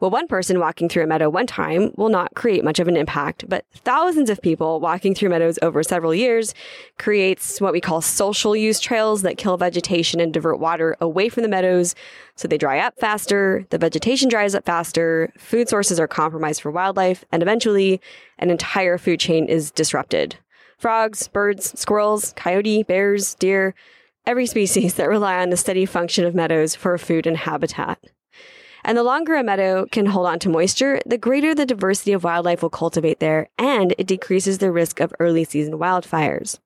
Well, 0.00 0.10
one 0.10 0.26
person 0.26 0.58
walking 0.58 0.88
through 0.88 1.04
a 1.04 1.06
meadow 1.06 1.30
one 1.30 1.46
time 1.46 1.92
will 1.96 2.08
not 2.08 2.34
create 2.34 2.64
much 2.64 2.78
of 2.78 2.88
an 2.88 2.96
impact, 2.96 3.48
but 3.48 3.64
thousands 3.74 4.30
of 4.30 4.42
people 4.42 4.80
walking 4.80 5.14
through 5.14 5.30
meadows 5.30 5.58
over 5.62 5.82
several 5.82 6.14
years 6.14 6.54
creates 6.98 7.60
what 7.60 7.72
we 7.72 7.80
call 7.80 8.00
social 8.00 8.56
use 8.56 8.80
trails 8.80 9.22
that 9.22 9.38
kill 9.38 9.56
vegetation 9.56 10.20
and 10.20 10.32
divert 10.32 10.58
water 10.58 10.96
away 11.00 11.28
from 11.28 11.42
the 11.42 11.48
meadows 11.48 11.94
so 12.34 12.48
they 12.48 12.58
dry 12.58 12.78
up 12.78 12.98
faster, 12.98 13.66
the 13.70 13.78
vegetation 13.78 14.28
dries 14.28 14.54
up 14.54 14.64
faster, 14.64 15.32
food 15.38 15.68
sources 15.68 16.00
are 16.00 16.08
compromised 16.08 16.62
for 16.62 16.70
wildlife, 16.70 17.24
and 17.30 17.42
eventually 17.42 18.00
an 18.38 18.50
entire 18.50 18.98
food 18.98 19.20
chain 19.20 19.46
is 19.46 19.70
disrupted. 19.70 20.36
Frogs, 20.78 21.28
birds, 21.28 21.78
squirrels, 21.78 22.32
coyote, 22.34 22.82
bears, 22.82 23.34
deer, 23.34 23.74
every 24.26 24.46
species 24.46 24.94
that 24.94 25.08
rely 25.08 25.40
on 25.40 25.50
the 25.50 25.56
steady 25.56 25.86
function 25.86 26.24
of 26.24 26.34
meadows 26.34 26.74
for 26.74 26.96
food 26.98 27.26
and 27.26 27.36
habitat. 27.36 27.98
And 28.84 28.98
the 28.98 29.02
longer 29.02 29.34
a 29.34 29.44
meadow 29.44 29.86
can 29.90 30.06
hold 30.06 30.26
on 30.26 30.38
to 30.40 30.48
moisture, 30.48 31.00
the 31.06 31.18
greater 31.18 31.54
the 31.54 31.66
diversity 31.66 32.12
of 32.12 32.24
wildlife 32.24 32.62
will 32.62 32.70
cultivate 32.70 33.20
there, 33.20 33.48
and 33.58 33.94
it 33.98 34.06
decreases 34.06 34.58
the 34.58 34.72
risk 34.72 35.00
of 35.00 35.14
early 35.20 35.44
season 35.44 35.74
wildfires. 35.74 36.58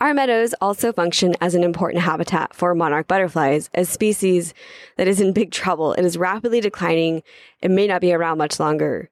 Our 0.00 0.14
meadows 0.14 0.54
also 0.60 0.92
function 0.92 1.34
as 1.40 1.54
an 1.54 1.62
important 1.62 2.02
habitat 2.02 2.54
for 2.54 2.74
monarch 2.74 3.06
butterflies, 3.06 3.68
a 3.74 3.84
species 3.84 4.54
that 4.96 5.08
is 5.08 5.20
in 5.20 5.32
big 5.32 5.50
trouble. 5.50 5.92
It 5.92 6.04
is 6.04 6.16
rapidly 6.16 6.60
declining 6.60 7.22
and 7.60 7.74
may 7.74 7.86
not 7.86 8.00
be 8.00 8.12
around 8.12 8.38
much 8.38 8.58
longer. 8.58 9.10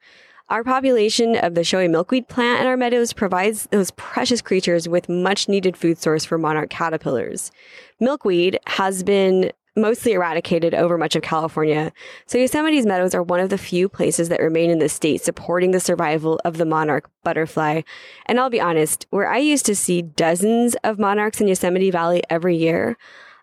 Our 0.48 0.64
population 0.64 1.36
of 1.36 1.54
the 1.54 1.62
showy 1.62 1.86
milkweed 1.86 2.26
plant 2.26 2.60
in 2.60 2.66
our 2.66 2.76
meadows 2.76 3.12
provides 3.12 3.68
those 3.70 3.92
precious 3.92 4.42
creatures 4.42 4.88
with 4.88 5.08
much 5.08 5.48
needed 5.48 5.76
food 5.76 5.98
source 5.98 6.24
for 6.24 6.38
monarch 6.38 6.70
caterpillars. 6.70 7.52
Milkweed 8.00 8.58
has 8.66 9.04
been 9.04 9.52
mostly 9.76 10.12
eradicated 10.12 10.74
over 10.74 10.98
much 10.98 11.16
of 11.16 11.22
California. 11.22 11.92
So 12.26 12.38
Yosemite's 12.38 12.86
meadows 12.86 13.14
are 13.14 13.22
one 13.22 13.40
of 13.40 13.50
the 13.50 13.58
few 13.58 13.88
places 13.88 14.28
that 14.28 14.40
remain 14.40 14.70
in 14.70 14.78
the 14.78 14.88
state 14.88 15.22
supporting 15.22 15.70
the 15.70 15.80
survival 15.80 16.40
of 16.44 16.56
the 16.56 16.66
monarch 16.66 17.08
butterfly. 17.22 17.82
And 18.26 18.38
I'll 18.38 18.50
be 18.50 18.60
honest, 18.60 19.06
where 19.10 19.30
I 19.30 19.38
used 19.38 19.66
to 19.66 19.76
see 19.76 20.02
dozens 20.02 20.76
of 20.84 20.98
monarchs 20.98 21.40
in 21.40 21.48
Yosemite 21.48 21.90
Valley 21.90 22.22
every 22.28 22.56
year, 22.56 22.96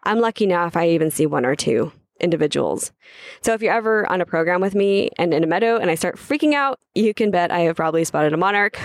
I'm 0.04 0.20
lucky 0.20 0.46
now 0.46 0.68
if 0.68 0.78
I 0.78 0.90
even 0.90 1.12
see 1.12 1.26
one 1.26 1.46
or 1.46 1.56
two 1.56 1.92
individuals. 2.20 2.92
So 3.42 3.54
if 3.54 3.62
you're 3.62 3.74
ever 3.74 4.10
on 4.12 4.22
a 4.22 4.26
program 4.26 4.62
with 4.62 4.76
me 4.76 5.10
and 5.18 5.34
in 5.34 5.44
a 5.44 5.48
meadow 5.48 5.78
and 5.78 5.90
I 5.90 5.96
start 5.96 6.18
freaking 6.18 6.54
out, 6.54 6.80
you 6.96 7.14
can 7.14 7.32
bet 7.32 7.52
I 7.52 7.60
have 7.62 7.76
probably 7.76 8.04
spotted 8.04 8.34
a 8.34 8.38
monarch 8.38 8.80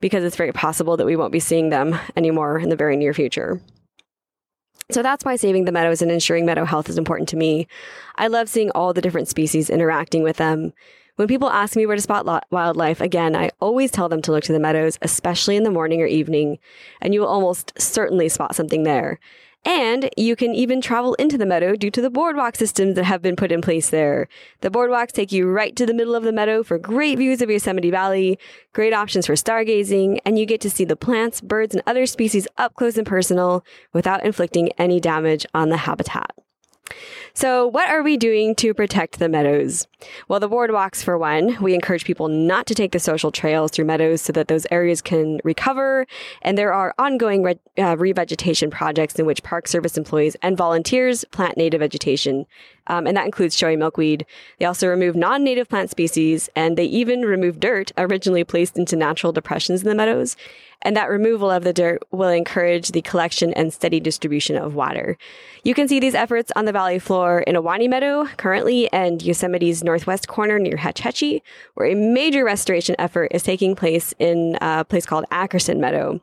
because 0.00 0.24
it's 0.24 0.36
very 0.36 0.52
possible 0.52 0.96
that 0.96 1.06
we 1.06 1.16
won't 1.16 1.32
be 1.32 1.40
seeing 1.40 1.68
them 1.68 1.98
anymore 2.16 2.58
in 2.58 2.70
the 2.70 2.76
very 2.76 2.96
near 2.96 3.12
future. 3.12 3.60
So 4.90 5.02
that's 5.02 5.24
why 5.24 5.36
saving 5.36 5.66
the 5.66 5.72
meadows 5.72 6.02
and 6.02 6.10
ensuring 6.10 6.44
meadow 6.44 6.64
health 6.64 6.88
is 6.88 6.98
important 6.98 7.28
to 7.30 7.36
me. 7.36 7.68
I 8.16 8.26
love 8.26 8.48
seeing 8.48 8.70
all 8.72 8.92
the 8.92 9.00
different 9.00 9.28
species 9.28 9.70
interacting 9.70 10.22
with 10.22 10.36
them. 10.36 10.72
When 11.16 11.28
people 11.28 11.50
ask 11.50 11.76
me 11.76 11.86
where 11.86 11.96
to 11.96 12.02
spot 12.02 12.46
wildlife, 12.50 13.00
again, 13.00 13.36
I 13.36 13.50
always 13.60 13.90
tell 13.90 14.08
them 14.08 14.22
to 14.22 14.32
look 14.32 14.42
to 14.44 14.52
the 14.52 14.58
meadows, 14.58 14.98
especially 15.02 15.54
in 15.54 15.64
the 15.64 15.70
morning 15.70 16.00
or 16.00 16.06
evening, 16.06 16.58
and 17.00 17.12
you 17.12 17.20
will 17.20 17.28
almost 17.28 17.72
certainly 17.78 18.28
spot 18.28 18.56
something 18.56 18.84
there. 18.84 19.20
And 19.64 20.08
you 20.16 20.36
can 20.36 20.54
even 20.54 20.80
travel 20.80 21.14
into 21.14 21.36
the 21.36 21.44
meadow 21.44 21.76
due 21.76 21.90
to 21.90 22.00
the 22.00 22.08
boardwalk 22.08 22.56
systems 22.56 22.94
that 22.94 23.04
have 23.04 23.20
been 23.20 23.36
put 23.36 23.52
in 23.52 23.60
place 23.60 23.90
there. 23.90 24.26
The 24.62 24.70
boardwalks 24.70 25.12
take 25.12 25.32
you 25.32 25.48
right 25.48 25.76
to 25.76 25.84
the 25.84 25.92
middle 25.92 26.14
of 26.14 26.22
the 26.22 26.32
meadow 26.32 26.62
for 26.62 26.78
great 26.78 27.18
views 27.18 27.42
of 27.42 27.50
Yosemite 27.50 27.90
Valley, 27.90 28.38
great 28.72 28.94
options 28.94 29.26
for 29.26 29.34
stargazing, 29.34 30.18
and 30.24 30.38
you 30.38 30.46
get 30.46 30.62
to 30.62 30.70
see 30.70 30.84
the 30.84 30.96
plants, 30.96 31.42
birds, 31.42 31.74
and 31.74 31.82
other 31.86 32.06
species 32.06 32.48
up 32.56 32.74
close 32.74 32.96
and 32.96 33.06
personal 33.06 33.62
without 33.92 34.24
inflicting 34.24 34.70
any 34.78 34.98
damage 34.98 35.44
on 35.52 35.68
the 35.68 35.76
habitat. 35.76 36.34
So, 37.34 37.66
what 37.66 37.88
are 37.88 38.02
we 38.02 38.16
doing 38.16 38.54
to 38.56 38.74
protect 38.74 39.18
the 39.18 39.28
meadows? 39.28 39.86
Well, 40.28 40.40
the 40.40 40.48
boardwalks, 40.48 41.02
for 41.02 41.16
one, 41.16 41.56
we 41.60 41.74
encourage 41.74 42.04
people 42.04 42.28
not 42.28 42.66
to 42.66 42.74
take 42.74 42.92
the 42.92 42.98
social 42.98 43.30
trails 43.30 43.70
through 43.70 43.84
meadows 43.84 44.22
so 44.22 44.32
that 44.32 44.48
those 44.48 44.66
areas 44.70 45.00
can 45.00 45.40
recover. 45.44 46.06
And 46.42 46.58
there 46.58 46.72
are 46.72 46.94
ongoing 46.98 47.42
re- 47.42 47.58
uh, 47.78 47.96
revegetation 47.96 48.70
projects 48.70 49.18
in 49.18 49.26
which 49.26 49.42
Park 49.42 49.68
Service 49.68 49.96
employees 49.96 50.36
and 50.42 50.56
volunteers 50.56 51.24
plant 51.26 51.56
native 51.56 51.80
vegetation. 51.80 52.46
Um, 52.86 53.06
and 53.06 53.16
that 53.16 53.26
includes 53.26 53.56
showy 53.56 53.76
milkweed. 53.76 54.26
They 54.58 54.64
also 54.64 54.88
remove 54.88 55.14
non 55.14 55.44
native 55.44 55.68
plant 55.68 55.90
species, 55.90 56.48
and 56.56 56.76
they 56.76 56.86
even 56.86 57.22
remove 57.22 57.60
dirt 57.60 57.92
originally 57.96 58.42
placed 58.42 58.76
into 58.76 58.96
natural 58.96 59.32
depressions 59.32 59.82
in 59.82 59.88
the 59.88 59.94
meadows. 59.94 60.36
And 60.82 60.96
that 60.96 61.10
removal 61.10 61.50
of 61.50 61.64
the 61.64 61.72
dirt 61.72 62.02
will 62.10 62.30
encourage 62.30 62.92
the 62.92 63.02
collection 63.02 63.52
and 63.52 63.72
steady 63.72 64.00
distribution 64.00 64.56
of 64.56 64.74
water. 64.74 65.18
You 65.62 65.74
can 65.74 65.88
see 65.88 66.00
these 66.00 66.14
efforts 66.14 66.50
on 66.56 66.64
the 66.64 66.72
valley 66.72 66.98
floor 66.98 67.40
in 67.40 67.54
Ahwahnee 67.54 67.88
Meadow 67.88 68.26
currently 68.36 68.90
and 68.92 69.22
Yosemite's 69.22 69.84
northwest 69.84 70.28
corner 70.28 70.58
near 70.58 70.78
Hetch 70.78 71.00
Hetchy, 71.00 71.42
where 71.74 71.86
a 71.86 71.94
major 71.94 72.44
restoration 72.44 72.96
effort 72.98 73.28
is 73.32 73.42
taking 73.42 73.76
place 73.76 74.14
in 74.18 74.56
a 74.60 74.84
place 74.84 75.04
called 75.04 75.26
Ackerson 75.30 75.78
Meadow. 75.78 76.20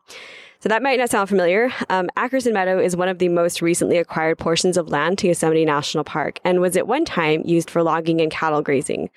So 0.59 0.69
that 0.69 0.81
might 0.81 0.97
not 0.97 1.11
sound 1.11 1.29
familiar. 1.29 1.71
Um, 1.89 2.09
Ackerson 2.17 2.53
Meadow 2.53 2.79
is 2.79 2.95
one 2.95 3.09
of 3.09 3.19
the 3.19 3.29
most 3.29 3.61
recently 3.61 3.97
acquired 3.97 4.39
portions 4.39 4.75
of 4.75 4.89
land 4.89 5.19
to 5.19 5.27
Yosemite 5.27 5.65
National 5.65 6.03
Park 6.03 6.39
and 6.43 6.59
was 6.59 6.75
at 6.75 6.87
one 6.87 7.05
time 7.05 7.43
used 7.45 7.69
for 7.69 7.83
logging 7.83 8.21
and 8.21 8.31
cattle 8.31 8.63
grazing. 8.63 9.11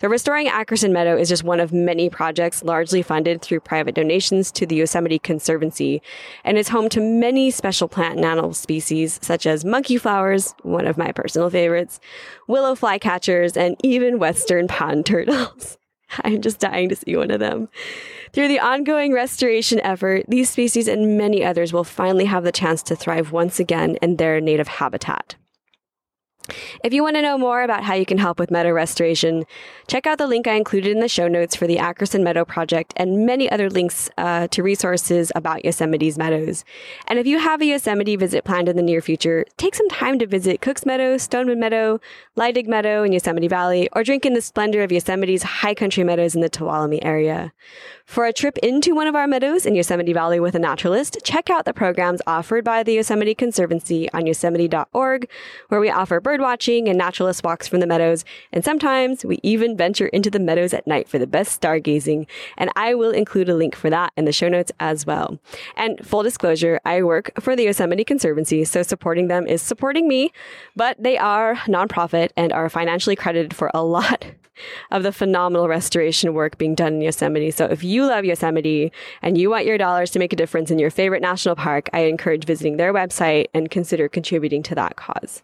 So 0.00 0.08
restoring 0.08 0.46
Ackerson 0.48 0.92
Meadow 0.92 1.16
is 1.16 1.28
just 1.28 1.42
one 1.42 1.58
of 1.58 1.72
many 1.72 2.10
projects 2.10 2.62
largely 2.62 3.00
funded 3.00 3.40
through 3.40 3.60
private 3.60 3.94
donations 3.94 4.52
to 4.52 4.66
the 4.66 4.76
Yosemite 4.76 5.18
Conservancy 5.18 6.02
and 6.44 6.58
is 6.58 6.68
home 6.68 6.90
to 6.90 7.00
many 7.00 7.50
special 7.50 7.88
plant 7.88 8.16
and 8.16 8.24
animal 8.24 8.52
species 8.52 9.18
such 9.22 9.46
as 9.46 9.64
monkey 9.64 9.96
flowers, 9.96 10.54
one 10.62 10.86
of 10.86 10.98
my 10.98 11.12
personal 11.12 11.48
favorites, 11.48 11.98
willow 12.46 12.74
flycatchers, 12.74 13.56
and 13.56 13.76
even 13.82 14.18
western 14.18 14.68
pond 14.68 15.06
turtles. 15.06 15.78
I'm 16.24 16.40
just 16.42 16.60
dying 16.60 16.88
to 16.90 16.96
see 16.96 17.16
one 17.16 17.30
of 17.30 17.40
them. 17.40 17.68
Through 18.32 18.48
the 18.48 18.60
ongoing 18.60 19.12
restoration 19.12 19.80
effort, 19.80 20.24
these 20.28 20.50
species 20.50 20.88
and 20.88 21.16
many 21.16 21.44
others 21.44 21.72
will 21.72 21.84
finally 21.84 22.26
have 22.26 22.44
the 22.44 22.52
chance 22.52 22.82
to 22.84 22.96
thrive 22.96 23.32
once 23.32 23.58
again 23.58 23.96
in 24.02 24.16
their 24.16 24.40
native 24.40 24.68
habitat. 24.68 25.36
If 26.84 26.92
you 26.92 27.02
want 27.02 27.16
to 27.16 27.22
know 27.22 27.38
more 27.38 27.62
about 27.62 27.84
how 27.84 27.94
you 27.94 28.06
can 28.06 28.18
help 28.18 28.38
with 28.38 28.50
meadow 28.50 28.72
restoration, 28.72 29.44
check 29.88 30.06
out 30.06 30.18
the 30.18 30.26
link 30.26 30.46
I 30.46 30.54
included 30.54 30.92
in 30.92 31.00
the 31.00 31.08
show 31.08 31.28
notes 31.28 31.56
for 31.56 31.66
the 31.66 31.76
Ackerson 31.76 32.22
Meadow 32.22 32.44
Project 32.44 32.92
and 32.96 33.26
many 33.26 33.50
other 33.50 33.68
links 33.68 34.10
uh, 34.18 34.48
to 34.48 34.62
resources 34.62 35.32
about 35.34 35.64
Yosemite's 35.64 36.18
meadows. 36.18 36.64
And 37.06 37.18
if 37.18 37.26
you 37.26 37.38
have 37.38 37.60
a 37.60 37.66
Yosemite 37.66 38.16
visit 38.16 38.44
planned 38.44 38.68
in 38.68 38.76
the 38.76 38.82
near 38.82 39.00
future, 39.00 39.44
take 39.56 39.74
some 39.74 39.88
time 39.88 40.18
to 40.18 40.26
visit 40.26 40.60
Cooks 40.60 40.86
Meadow, 40.86 41.16
Stoneman 41.18 41.60
Meadow, 41.60 42.00
Leidig 42.36 42.66
Meadow 42.66 43.02
in 43.02 43.12
Yosemite 43.12 43.48
Valley, 43.48 43.88
or 43.92 44.04
drink 44.04 44.24
in 44.24 44.34
the 44.34 44.42
splendor 44.42 44.82
of 44.82 44.92
Yosemite's 44.92 45.42
high 45.42 45.74
country 45.74 46.04
meadows 46.04 46.34
in 46.34 46.40
the 46.40 46.50
Tuolumne 46.50 46.98
area. 47.02 47.52
For 48.04 48.24
a 48.24 48.32
trip 48.32 48.56
into 48.58 48.94
one 48.94 49.08
of 49.08 49.16
our 49.16 49.26
meadows 49.26 49.66
in 49.66 49.74
Yosemite 49.74 50.12
Valley 50.12 50.38
with 50.38 50.54
a 50.54 50.60
naturalist, 50.60 51.18
check 51.24 51.50
out 51.50 51.64
the 51.64 51.74
programs 51.74 52.22
offered 52.26 52.64
by 52.64 52.84
the 52.84 52.94
Yosemite 52.94 53.34
Conservancy 53.34 54.08
on 54.12 54.26
yosemite.org, 54.26 55.28
where 55.68 55.80
we 55.80 55.90
offer 55.90 56.20
bird 56.20 56.35
watching 56.40 56.88
and 56.88 56.98
naturalist 56.98 57.44
walks 57.44 57.68
from 57.68 57.80
the 57.80 57.86
meadows. 57.86 58.24
And 58.52 58.64
sometimes 58.64 59.24
we 59.24 59.38
even 59.42 59.76
venture 59.76 60.06
into 60.08 60.30
the 60.30 60.38
meadows 60.38 60.74
at 60.74 60.86
night 60.86 61.08
for 61.08 61.18
the 61.18 61.26
best 61.26 61.60
stargazing. 61.60 62.26
And 62.56 62.70
I 62.76 62.94
will 62.94 63.10
include 63.10 63.48
a 63.48 63.54
link 63.54 63.74
for 63.74 63.90
that 63.90 64.12
in 64.16 64.24
the 64.24 64.32
show 64.32 64.48
notes 64.48 64.72
as 64.80 65.06
well. 65.06 65.38
And 65.76 66.04
full 66.04 66.22
disclosure, 66.22 66.80
I 66.84 67.02
work 67.02 67.30
for 67.40 67.56
the 67.56 67.64
Yosemite 67.64 68.04
Conservancy, 68.04 68.64
so 68.64 68.82
supporting 68.82 69.28
them 69.28 69.46
is 69.46 69.62
supporting 69.62 70.08
me, 70.08 70.32
but 70.74 71.02
they 71.02 71.18
are 71.18 71.56
nonprofit 71.66 72.30
and 72.36 72.52
are 72.52 72.68
financially 72.68 73.16
credited 73.16 73.54
for 73.54 73.70
a 73.74 73.82
lot 73.96 74.24
of 74.90 75.02
the 75.02 75.12
phenomenal 75.12 75.68
restoration 75.68 76.34
work 76.34 76.58
being 76.58 76.74
done 76.74 76.94
in 76.94 77.00
Yosemite. 77.02 77.50
So 77.50 77.66
if 77.66 77.84
you 77.84 78.06
love 78.06 78.24
Yosemite 78.24 78.92
and 79.22 79.36
you 79.38 79.50
want 79.50 79.66
your 79.66 79.78
dollars 79.78 80.10
to 80.12 80.18
make 80.18 80.32
a 80.32 80.36
difference 80.36 80.70
in 80.70 80.78
your 80.78 80.90
favorite 80.90 81.22
national 81.22 81.56
park, 81.56 81.88
I 81.92 82.00
encourage 82.00 82.44
visiting 82.44 82.76
their 82.76 82.92
website 82.92 83.46
and 83.54 83.70
consider 83.70 84.08
contributing 84.08 84.62
to 84.64 84.74
that 84.74 84.96
cause. 84.96 85.42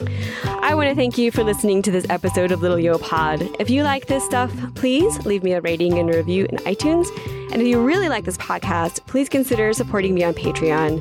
I 0.00 0.74
want 0.74 0.88
to 0.88 0.94
thank 0.96 1.18
you 1.18 1.30
for 1.30 1.44
listening 1.44 1.80
to 1.82 1.92
this 1.92 2.04
episode 2.10 2.50
of 2.50 2.62
Little 2.62 2.80
Yo 2.80 2.98
Pod. 2.98 3.48
If 3.60 3.70
you 3.70 3.84
like 3.84 4.06
this 4.06 4.24
stuff, 4.24 4.52
please 4.74 5.24
leave 5.24 5.44
me 5.44 5.52
a 5.52 5.60
rating 5.60 6.00
and 6.00 6.12
review 6.12 6.46
in 6.46 6.56
iTunes. 6.58 7.06
And 7.52 7.62
if 7.62 7.68
you 7.68 7.80
really 7.80 8.08
like 8.08 8.24
this 8.24 8.36
podcast, 8.36 9.06
please 9.06 9.28
consider 9.28 9.72
supporting 9.72 10.12
me 10.12 10.24
on 10.24 10.34
Patreon. 10.34 10.98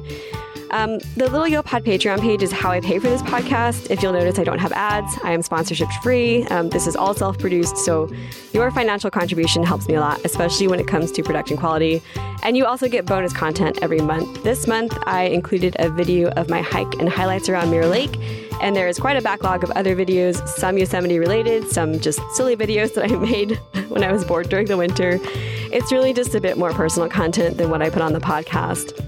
Um, 0.70 1.00
the 1.18 1.28
Little 1.28 1.48
Yo 1.48 1.64
Pod 1.64 1.84
Patreon 1.84 2.20
page 2.22 2.44
is 2.44 2.52
how 2.52 2.70
I 2.70 2.82
pay 2.82 3.00
for 3.00 3.10
this 3.10 3.24
podcast. 3.24 3.90
If 3.90 4.04
you'll 4.04 4.14
notice, 4.14 4.38
I 4.38 4.44
don't 4.44 4.60
have 4.60 4.72
ads. 4.74 5.18
I 5.24 5.32
am 5.32 5.42
sponsorship 5.42 5.90
free. 6.04 6.44
Um, 6.46 6.70
this 6.70 6.86
is 6.86 6.96
all 6.96 7.16
self 7.16 7.40
produced, 7.40 7.78
so 7.78 8.12
your 8.54 8.70
financial 8.70 9.10
contribution 9.10 9.64
helps 9.64 9.88
me 9.88 9.96
a 9.96 10.02
lot, 10.02 10.24
especially 10.24 10.68
when 10.68 10.80
it 10.80 10.88
comes 10.88 11.12
to 11.14 11.24
production 11.24 11.58
quality. 11.58 12.02
And 12.44 12.56
you 12.56 12.66
also 12.66 12.88
get 12.88 13.08
bonus 13.08 13.34
content 13.34 13.80
every 13.82 14.02
month. 14.02 14.44
This 14.44 14.68
month, 14.68 14.96
I 15.08 15.24
included 15.24 15.76
a 15.80 15.90
video 15.90 16.30
of 16.30 16.50
my 16.50 16.62
hike 16.62 16.94
and 17.00 17.10
highlights 17.10 17.50
around 17.50 17.72
Mirror 17.72 17.88
Lake. 17.88 18.43
And 18.62 18.76
there 18.76 18.88
is 18.88 19.00
quite 19.00 19.18
a 19.18 19.22
backlog 19.22 19.64
of 19.64 19.72
other 19.72 19.96
videos, 19.96 20.48
some 20.48 20.78
Yosemite 20.78 21.20
related, 21.20 21.70
some 21.70 22.00
just 22.00 22.20
silly 22.32 22.56
videos 22.56 22.94
that 22.94 23.12
I 23.12 23.16
made 23.32 23.58
when 23.90 24.04
I 24.04 24.12
was 24.12 24.24
bored 24.24 24.50
during 24.50 24.68
the 24.68 24.78
winter. 24.78 25.20
It's 25.24 25.92
really 25.92 26.14
just 26.14 26.36
a 26.36 26.42
bit 26.42 26.58
more 26.58 26.72
personal 26.72 27.10
content 27.10 27.58
than 27.58 27.70
what 27.70 27.82
I 27.82 27.90
put 27.90 28.02
on 28.02 28.14
the 28.14 28.20
podcast. 28.20 29.00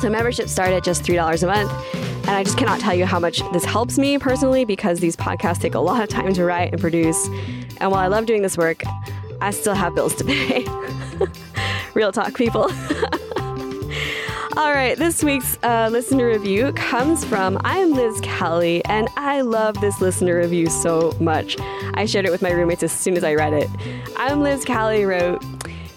So 0.00 0.10
memberships 0.10 0.52
start 0.52 0.70
at 0.70 0.84
just 0.84 1.02
$3 1.02 1.42
a 1.42 1.46
month. 1.46 1.72
And 2.26 2.30
I 2.30 2.42
just 2.42 2.56
cannot 2.56 2.80
tell 2.80 2.94
you 2.94 3.04
how 3.04 3.18
much 3.18 3.40
this 3.52 3.64
helps 3.64 3.98
me 3.98 4.18
personally 4.18 4.64
because 4.64 5.00
these 5.00 5.14
podcasts 5.14 5.60
take 5.60 5.74
a 5.74 5.80
lot 5.80 6.02
of 6.02 6.08
time 6.08 6.32
to 6.34 6.44
write 6.44 6.72
and 6.72 6.80
produce. 6.80 7.26
And 7.78 7.90
while 7.90 8.00
I 8.00 8.06
love 8.06 8.26
doing 8.26 8.42
this 8.42 8.56
work, 8.56 8.82
I 9.40 9.50
still 9.50 9.74
have 9.74 9.94
bills 9.94 10.14
to 10.16 10.24
pay. 10.24 10.66
Real 11.94 12.12
talk, 12.12 12.34
people. 12.34 12.70
All 14.56 14.70
right, 14.70 14.96
this 14.96 15.24
week's 15.24 15.58
uh, 15.64 15.88
listener 15.90 16.28
review 16.28 16.72
comes 16.74 17.24
from 17.24 17.60
I 17.64 17.78
am 17.78 17.90
Liz 17.90 18.20
Kelly, 18.20 18.84
and 18.84 19.08
I 19.16 19.40
love 19.40 19.80
this 19.80 20.00
listener 20.00 20.36
review 20.36 20.68
so 20.68 21.12
much. 21.18 21.56
I 21.94 22.06
shared 22.06 22.24
it 22.24 22.30
with 22.30 22.40
my 22.40 22.52
roommates 22.52 22.84
as 22.84 22.92
soon 22.92 23.16
as 23.16 23.24
I 23.24 23.34
read 23.34 23.52
it. 23.52 23.68
I'm 24.16 24.42
Liz 24.42 24.64
Kelly 24.64 25.04
wrote, 25.06 25.44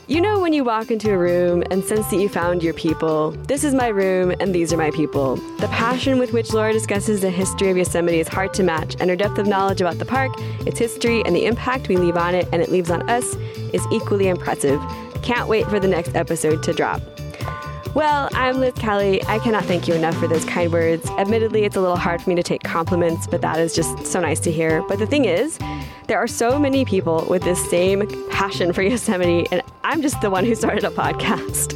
you 0.07 0.21
know 0.21 0.39
when 0.39 0.53
you 0.53 0.63
walk 0.63 0.89
into 0.89 1.11
a 1.13 1.17
room 1.19 1.63
and 1.69 1.83
sense 1.83 2.07
that 2.07 2.17
you 2.17 2.29
found 2.29 2.63
your 2.63 2.73
people. 2.73 3.29
This 3.31 3.63
is 3.63 3.75
my 3.75 3.89
room 3.89 4.33
and 4.39 4.55
these 4.55 4.73
are 4.73 4.77
my 4.77 4.89
people. 4.89 5.35
The 5.59 5.67
passion 5.67 6.17
with 6.17 6.33
which 6.33 6.51
Laura 6.51 6.73
discusses 6.73 7.21
the 7.21 7.29
history 7.29 7.69
of 7.69 7.77
Yosemite 7.77 8.19
is 8.19 8.27
hard 8.27 8.55
to 8.55 8.63
match, 8.63 8.95
and 8.99 9.07
her 9.11 9.15
depth 9.15 9.37
of 9.37 9.45
knowledge 9.45 9.81
about 9.81 9.99
the 9.99 10.05
park, 10.05 10.31
its 10.65 10.79
history, 10.79 11.21
and 11.25 11.35
the 11.35 11.45
impact 11.45 11.89
we 11.89 11.97
leave 11.97 12.17
on 12.17 12.33
it 12.33 12.47
and 12.51 12.63
it 12.63 12.71
leaves 12.71 12.89
on 12.89 13.07
us 13.07 13.35
is 13.71 13.85
equally 13.91 14.29
impressive. 14.29 14.81
Can't 15.21 15.47
wait 15.47 15.67
for 15.67 15.79
the 15.79 15.87
next 15.87 16.15
episode 16.15 16.63
to 16.63 16.73
drop. 16.73 17.16
Well, 17.97 18.29
I'm 18.33 18.60
Liz 18.60 18.75
Kelly. 18.75 19.23
I 19.23 19.39
cannot 19.39 19.65
thank 19.65 19.88
you 19.88 19.95
enough 19.95 20.15
for 20.17 20.27
those 20.27 20.45
kind 20.45 20.71
words. 20.71 21.10
Admittedly, 21.17 21.63
it's 21.63 21.75
a 21.75 21.81
little 21.81 21.97
hard 21.97 22.21
for 22.21 22.29
me 22.29 22.36
to 22.36 22.43
take 22.43 22.62
compliments, 22.62 23.25
but 23.25 23.41
that 23.41 23.60
is 23.60 23.73
just 23.73 24.05
so 24.05 24.19
nice 24.19 24.39
to 24.41 24.51
hear. 24.51 24.83
But 24.83 24.99
the 24.99 25.07
thing 25.07 25.25
is, 25.25 25.57
there 26.05 26.19
are 26.19 26.27
so 26.27 26.60
many 26.60 26.86
people 26.86 27.25
with 27.27 27.41
this 27.41 27.60
same 27.71 28.07
passion 28.29 28.71
for 28.71 28.83
Yosemite, 28.83 29.47
and 29.51 29.63
I'm 29.83 30.03
just 30.03 30.21
the 30.21 30.29
one 30.29 30.45
who 30.45 30.53
started 30.53 30.83
a 30.83 30.91
podcast. 30.91 31.75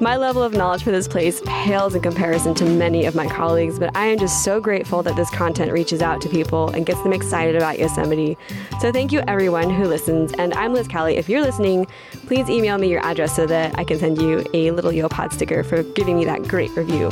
My 0.00 0.16
level 0.16 0.42
of 0.42 0.54
knowledge 0.54 0.82
for 0.82 0.90
this 0.90 1.06
place 1.06 1.40
pales 1.46 1.94
in 1.94 2.02
comparison 2.02 2.52
to 2.56 2.64
many 2.64 3.04
of 3.04 3.14
my 3.14 3.28
colleagues, 3.28 3.78
but 3.78 3.96
I 3.96 4.06
am 4.06 4.18
just 4.18 4.42
so 4.42 4.60
grateful 4.60 5.04
that 5.04 5.14
this 5.14 5.30
content 5.30 5.70
reaches 5.70 6.02
out 6.02 6.20
to 6.22 6.28
people 6.28 6.68
and 6.70 6.84
gets 6.84 7.00
them 7.02 7.12
excited 7.12 7.54
about 7.54 7.78
Yosemite. 7.78 8.36
So 8.80 8.90
thank 8.90 9.12
you 9.12 9.20
everyone 9.28 9.70
who 9.70 9.84
listens, 9.84 10.32
and 10.32 10.52
I'm 10.54 10.74
Liz 10.74 10.88
Kelly. 10.88 11.16
If 11.16 11.28
you're 11.28 11.42
listening, 11.42 11.86
please 12.26 12.50
email 12.50 12.76
me 12.76 12.88
your 12.88 13.04
address 13.06 13.36
so 13.36 13.46
that 13.46 13.78
I 13.78 13.84
can 13.84 14.00
send 14.00 14.20
you 14.20 14.44
a 14.52 14.72
little 14.72 14.90
YoPod 14.90 15.32
sticker 15.32 15.62
for 15.62 15.84
giving 15.84 16.16
me 16.16 16.24
that 16.24 16.42
great 16.42 16.70
review. 16.76 17.10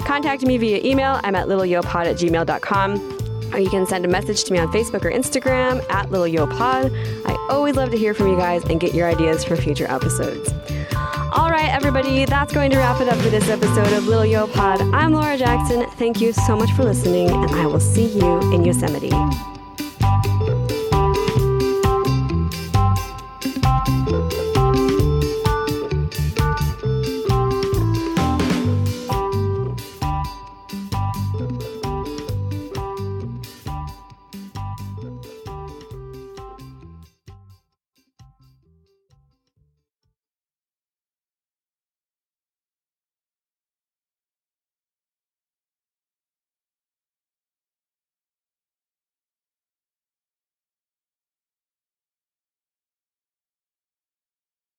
Contact 0.00 0.46
me 0.46 0.56
via 0.56 0.80
email. 0.84 1.20
I'm 1.24 1.34
at 1.34 1.48
littleyopod 1.48 2.06
at 2.06 2.16
gmail.com 2.16 3.52
or 3.52 3.58
you 3.58 3.70
can 3.70 3.86
send 3.86 4.04
a 4.04 4.08
message 4.08 4.44
to 4.44 4.52
me 4.52 4.58
on 4.58 4.68
Facebook 4.68 5.04
or 5.04 5.10
Instagram 5.10 5.84
at 5.90 6.10
Little. 6.10 6.52
I 6.60 7.46
always 7.50 7.76
love 7.76 7.90
to 7.90 7.98
hear 7.98 8.14
from 8.14 8.28
you 8.28 8.36
guys 8.36 8.64
and 8.64 8.80
get 8.80 8.94
your 8.94 9.08
ideas 9.08 9.44
for 9.44 9.56
future 9.56 9.90
episodes. 9.90 10.52
All 11.34 11.50
right, 11.50 11.68
everybody, 11.68 12.24
that's 12.26 12.52
going 12.52 12.70
to 12.70 12.76
wrap 12.76 13.00
it 13.00 13.08
up 13.08 13.18
for 13.18 13.28
this 13.28 13.48
episode 13.48 13.92
of 13.92 14.06
Little 14.06 14.24
Yo 14.24 14.46
Pod. 14.46 14.80
I'm 14.94 15.12
Laura 15.12 15.36
Jackson. 15.36 15.84
Thank 15.96 16.20
you 16.20 16.32
so 16.32 16.54
much 16.56 16.70
for 16.74 16.84
listening, 16.84 17.28
and 17.28 17.50
I 17.50 17.66
will 17.66 17.80
see 17.80 18.06
you 18.06 18.38
in 18.52 18.64
Yosemite. 18.64 19.10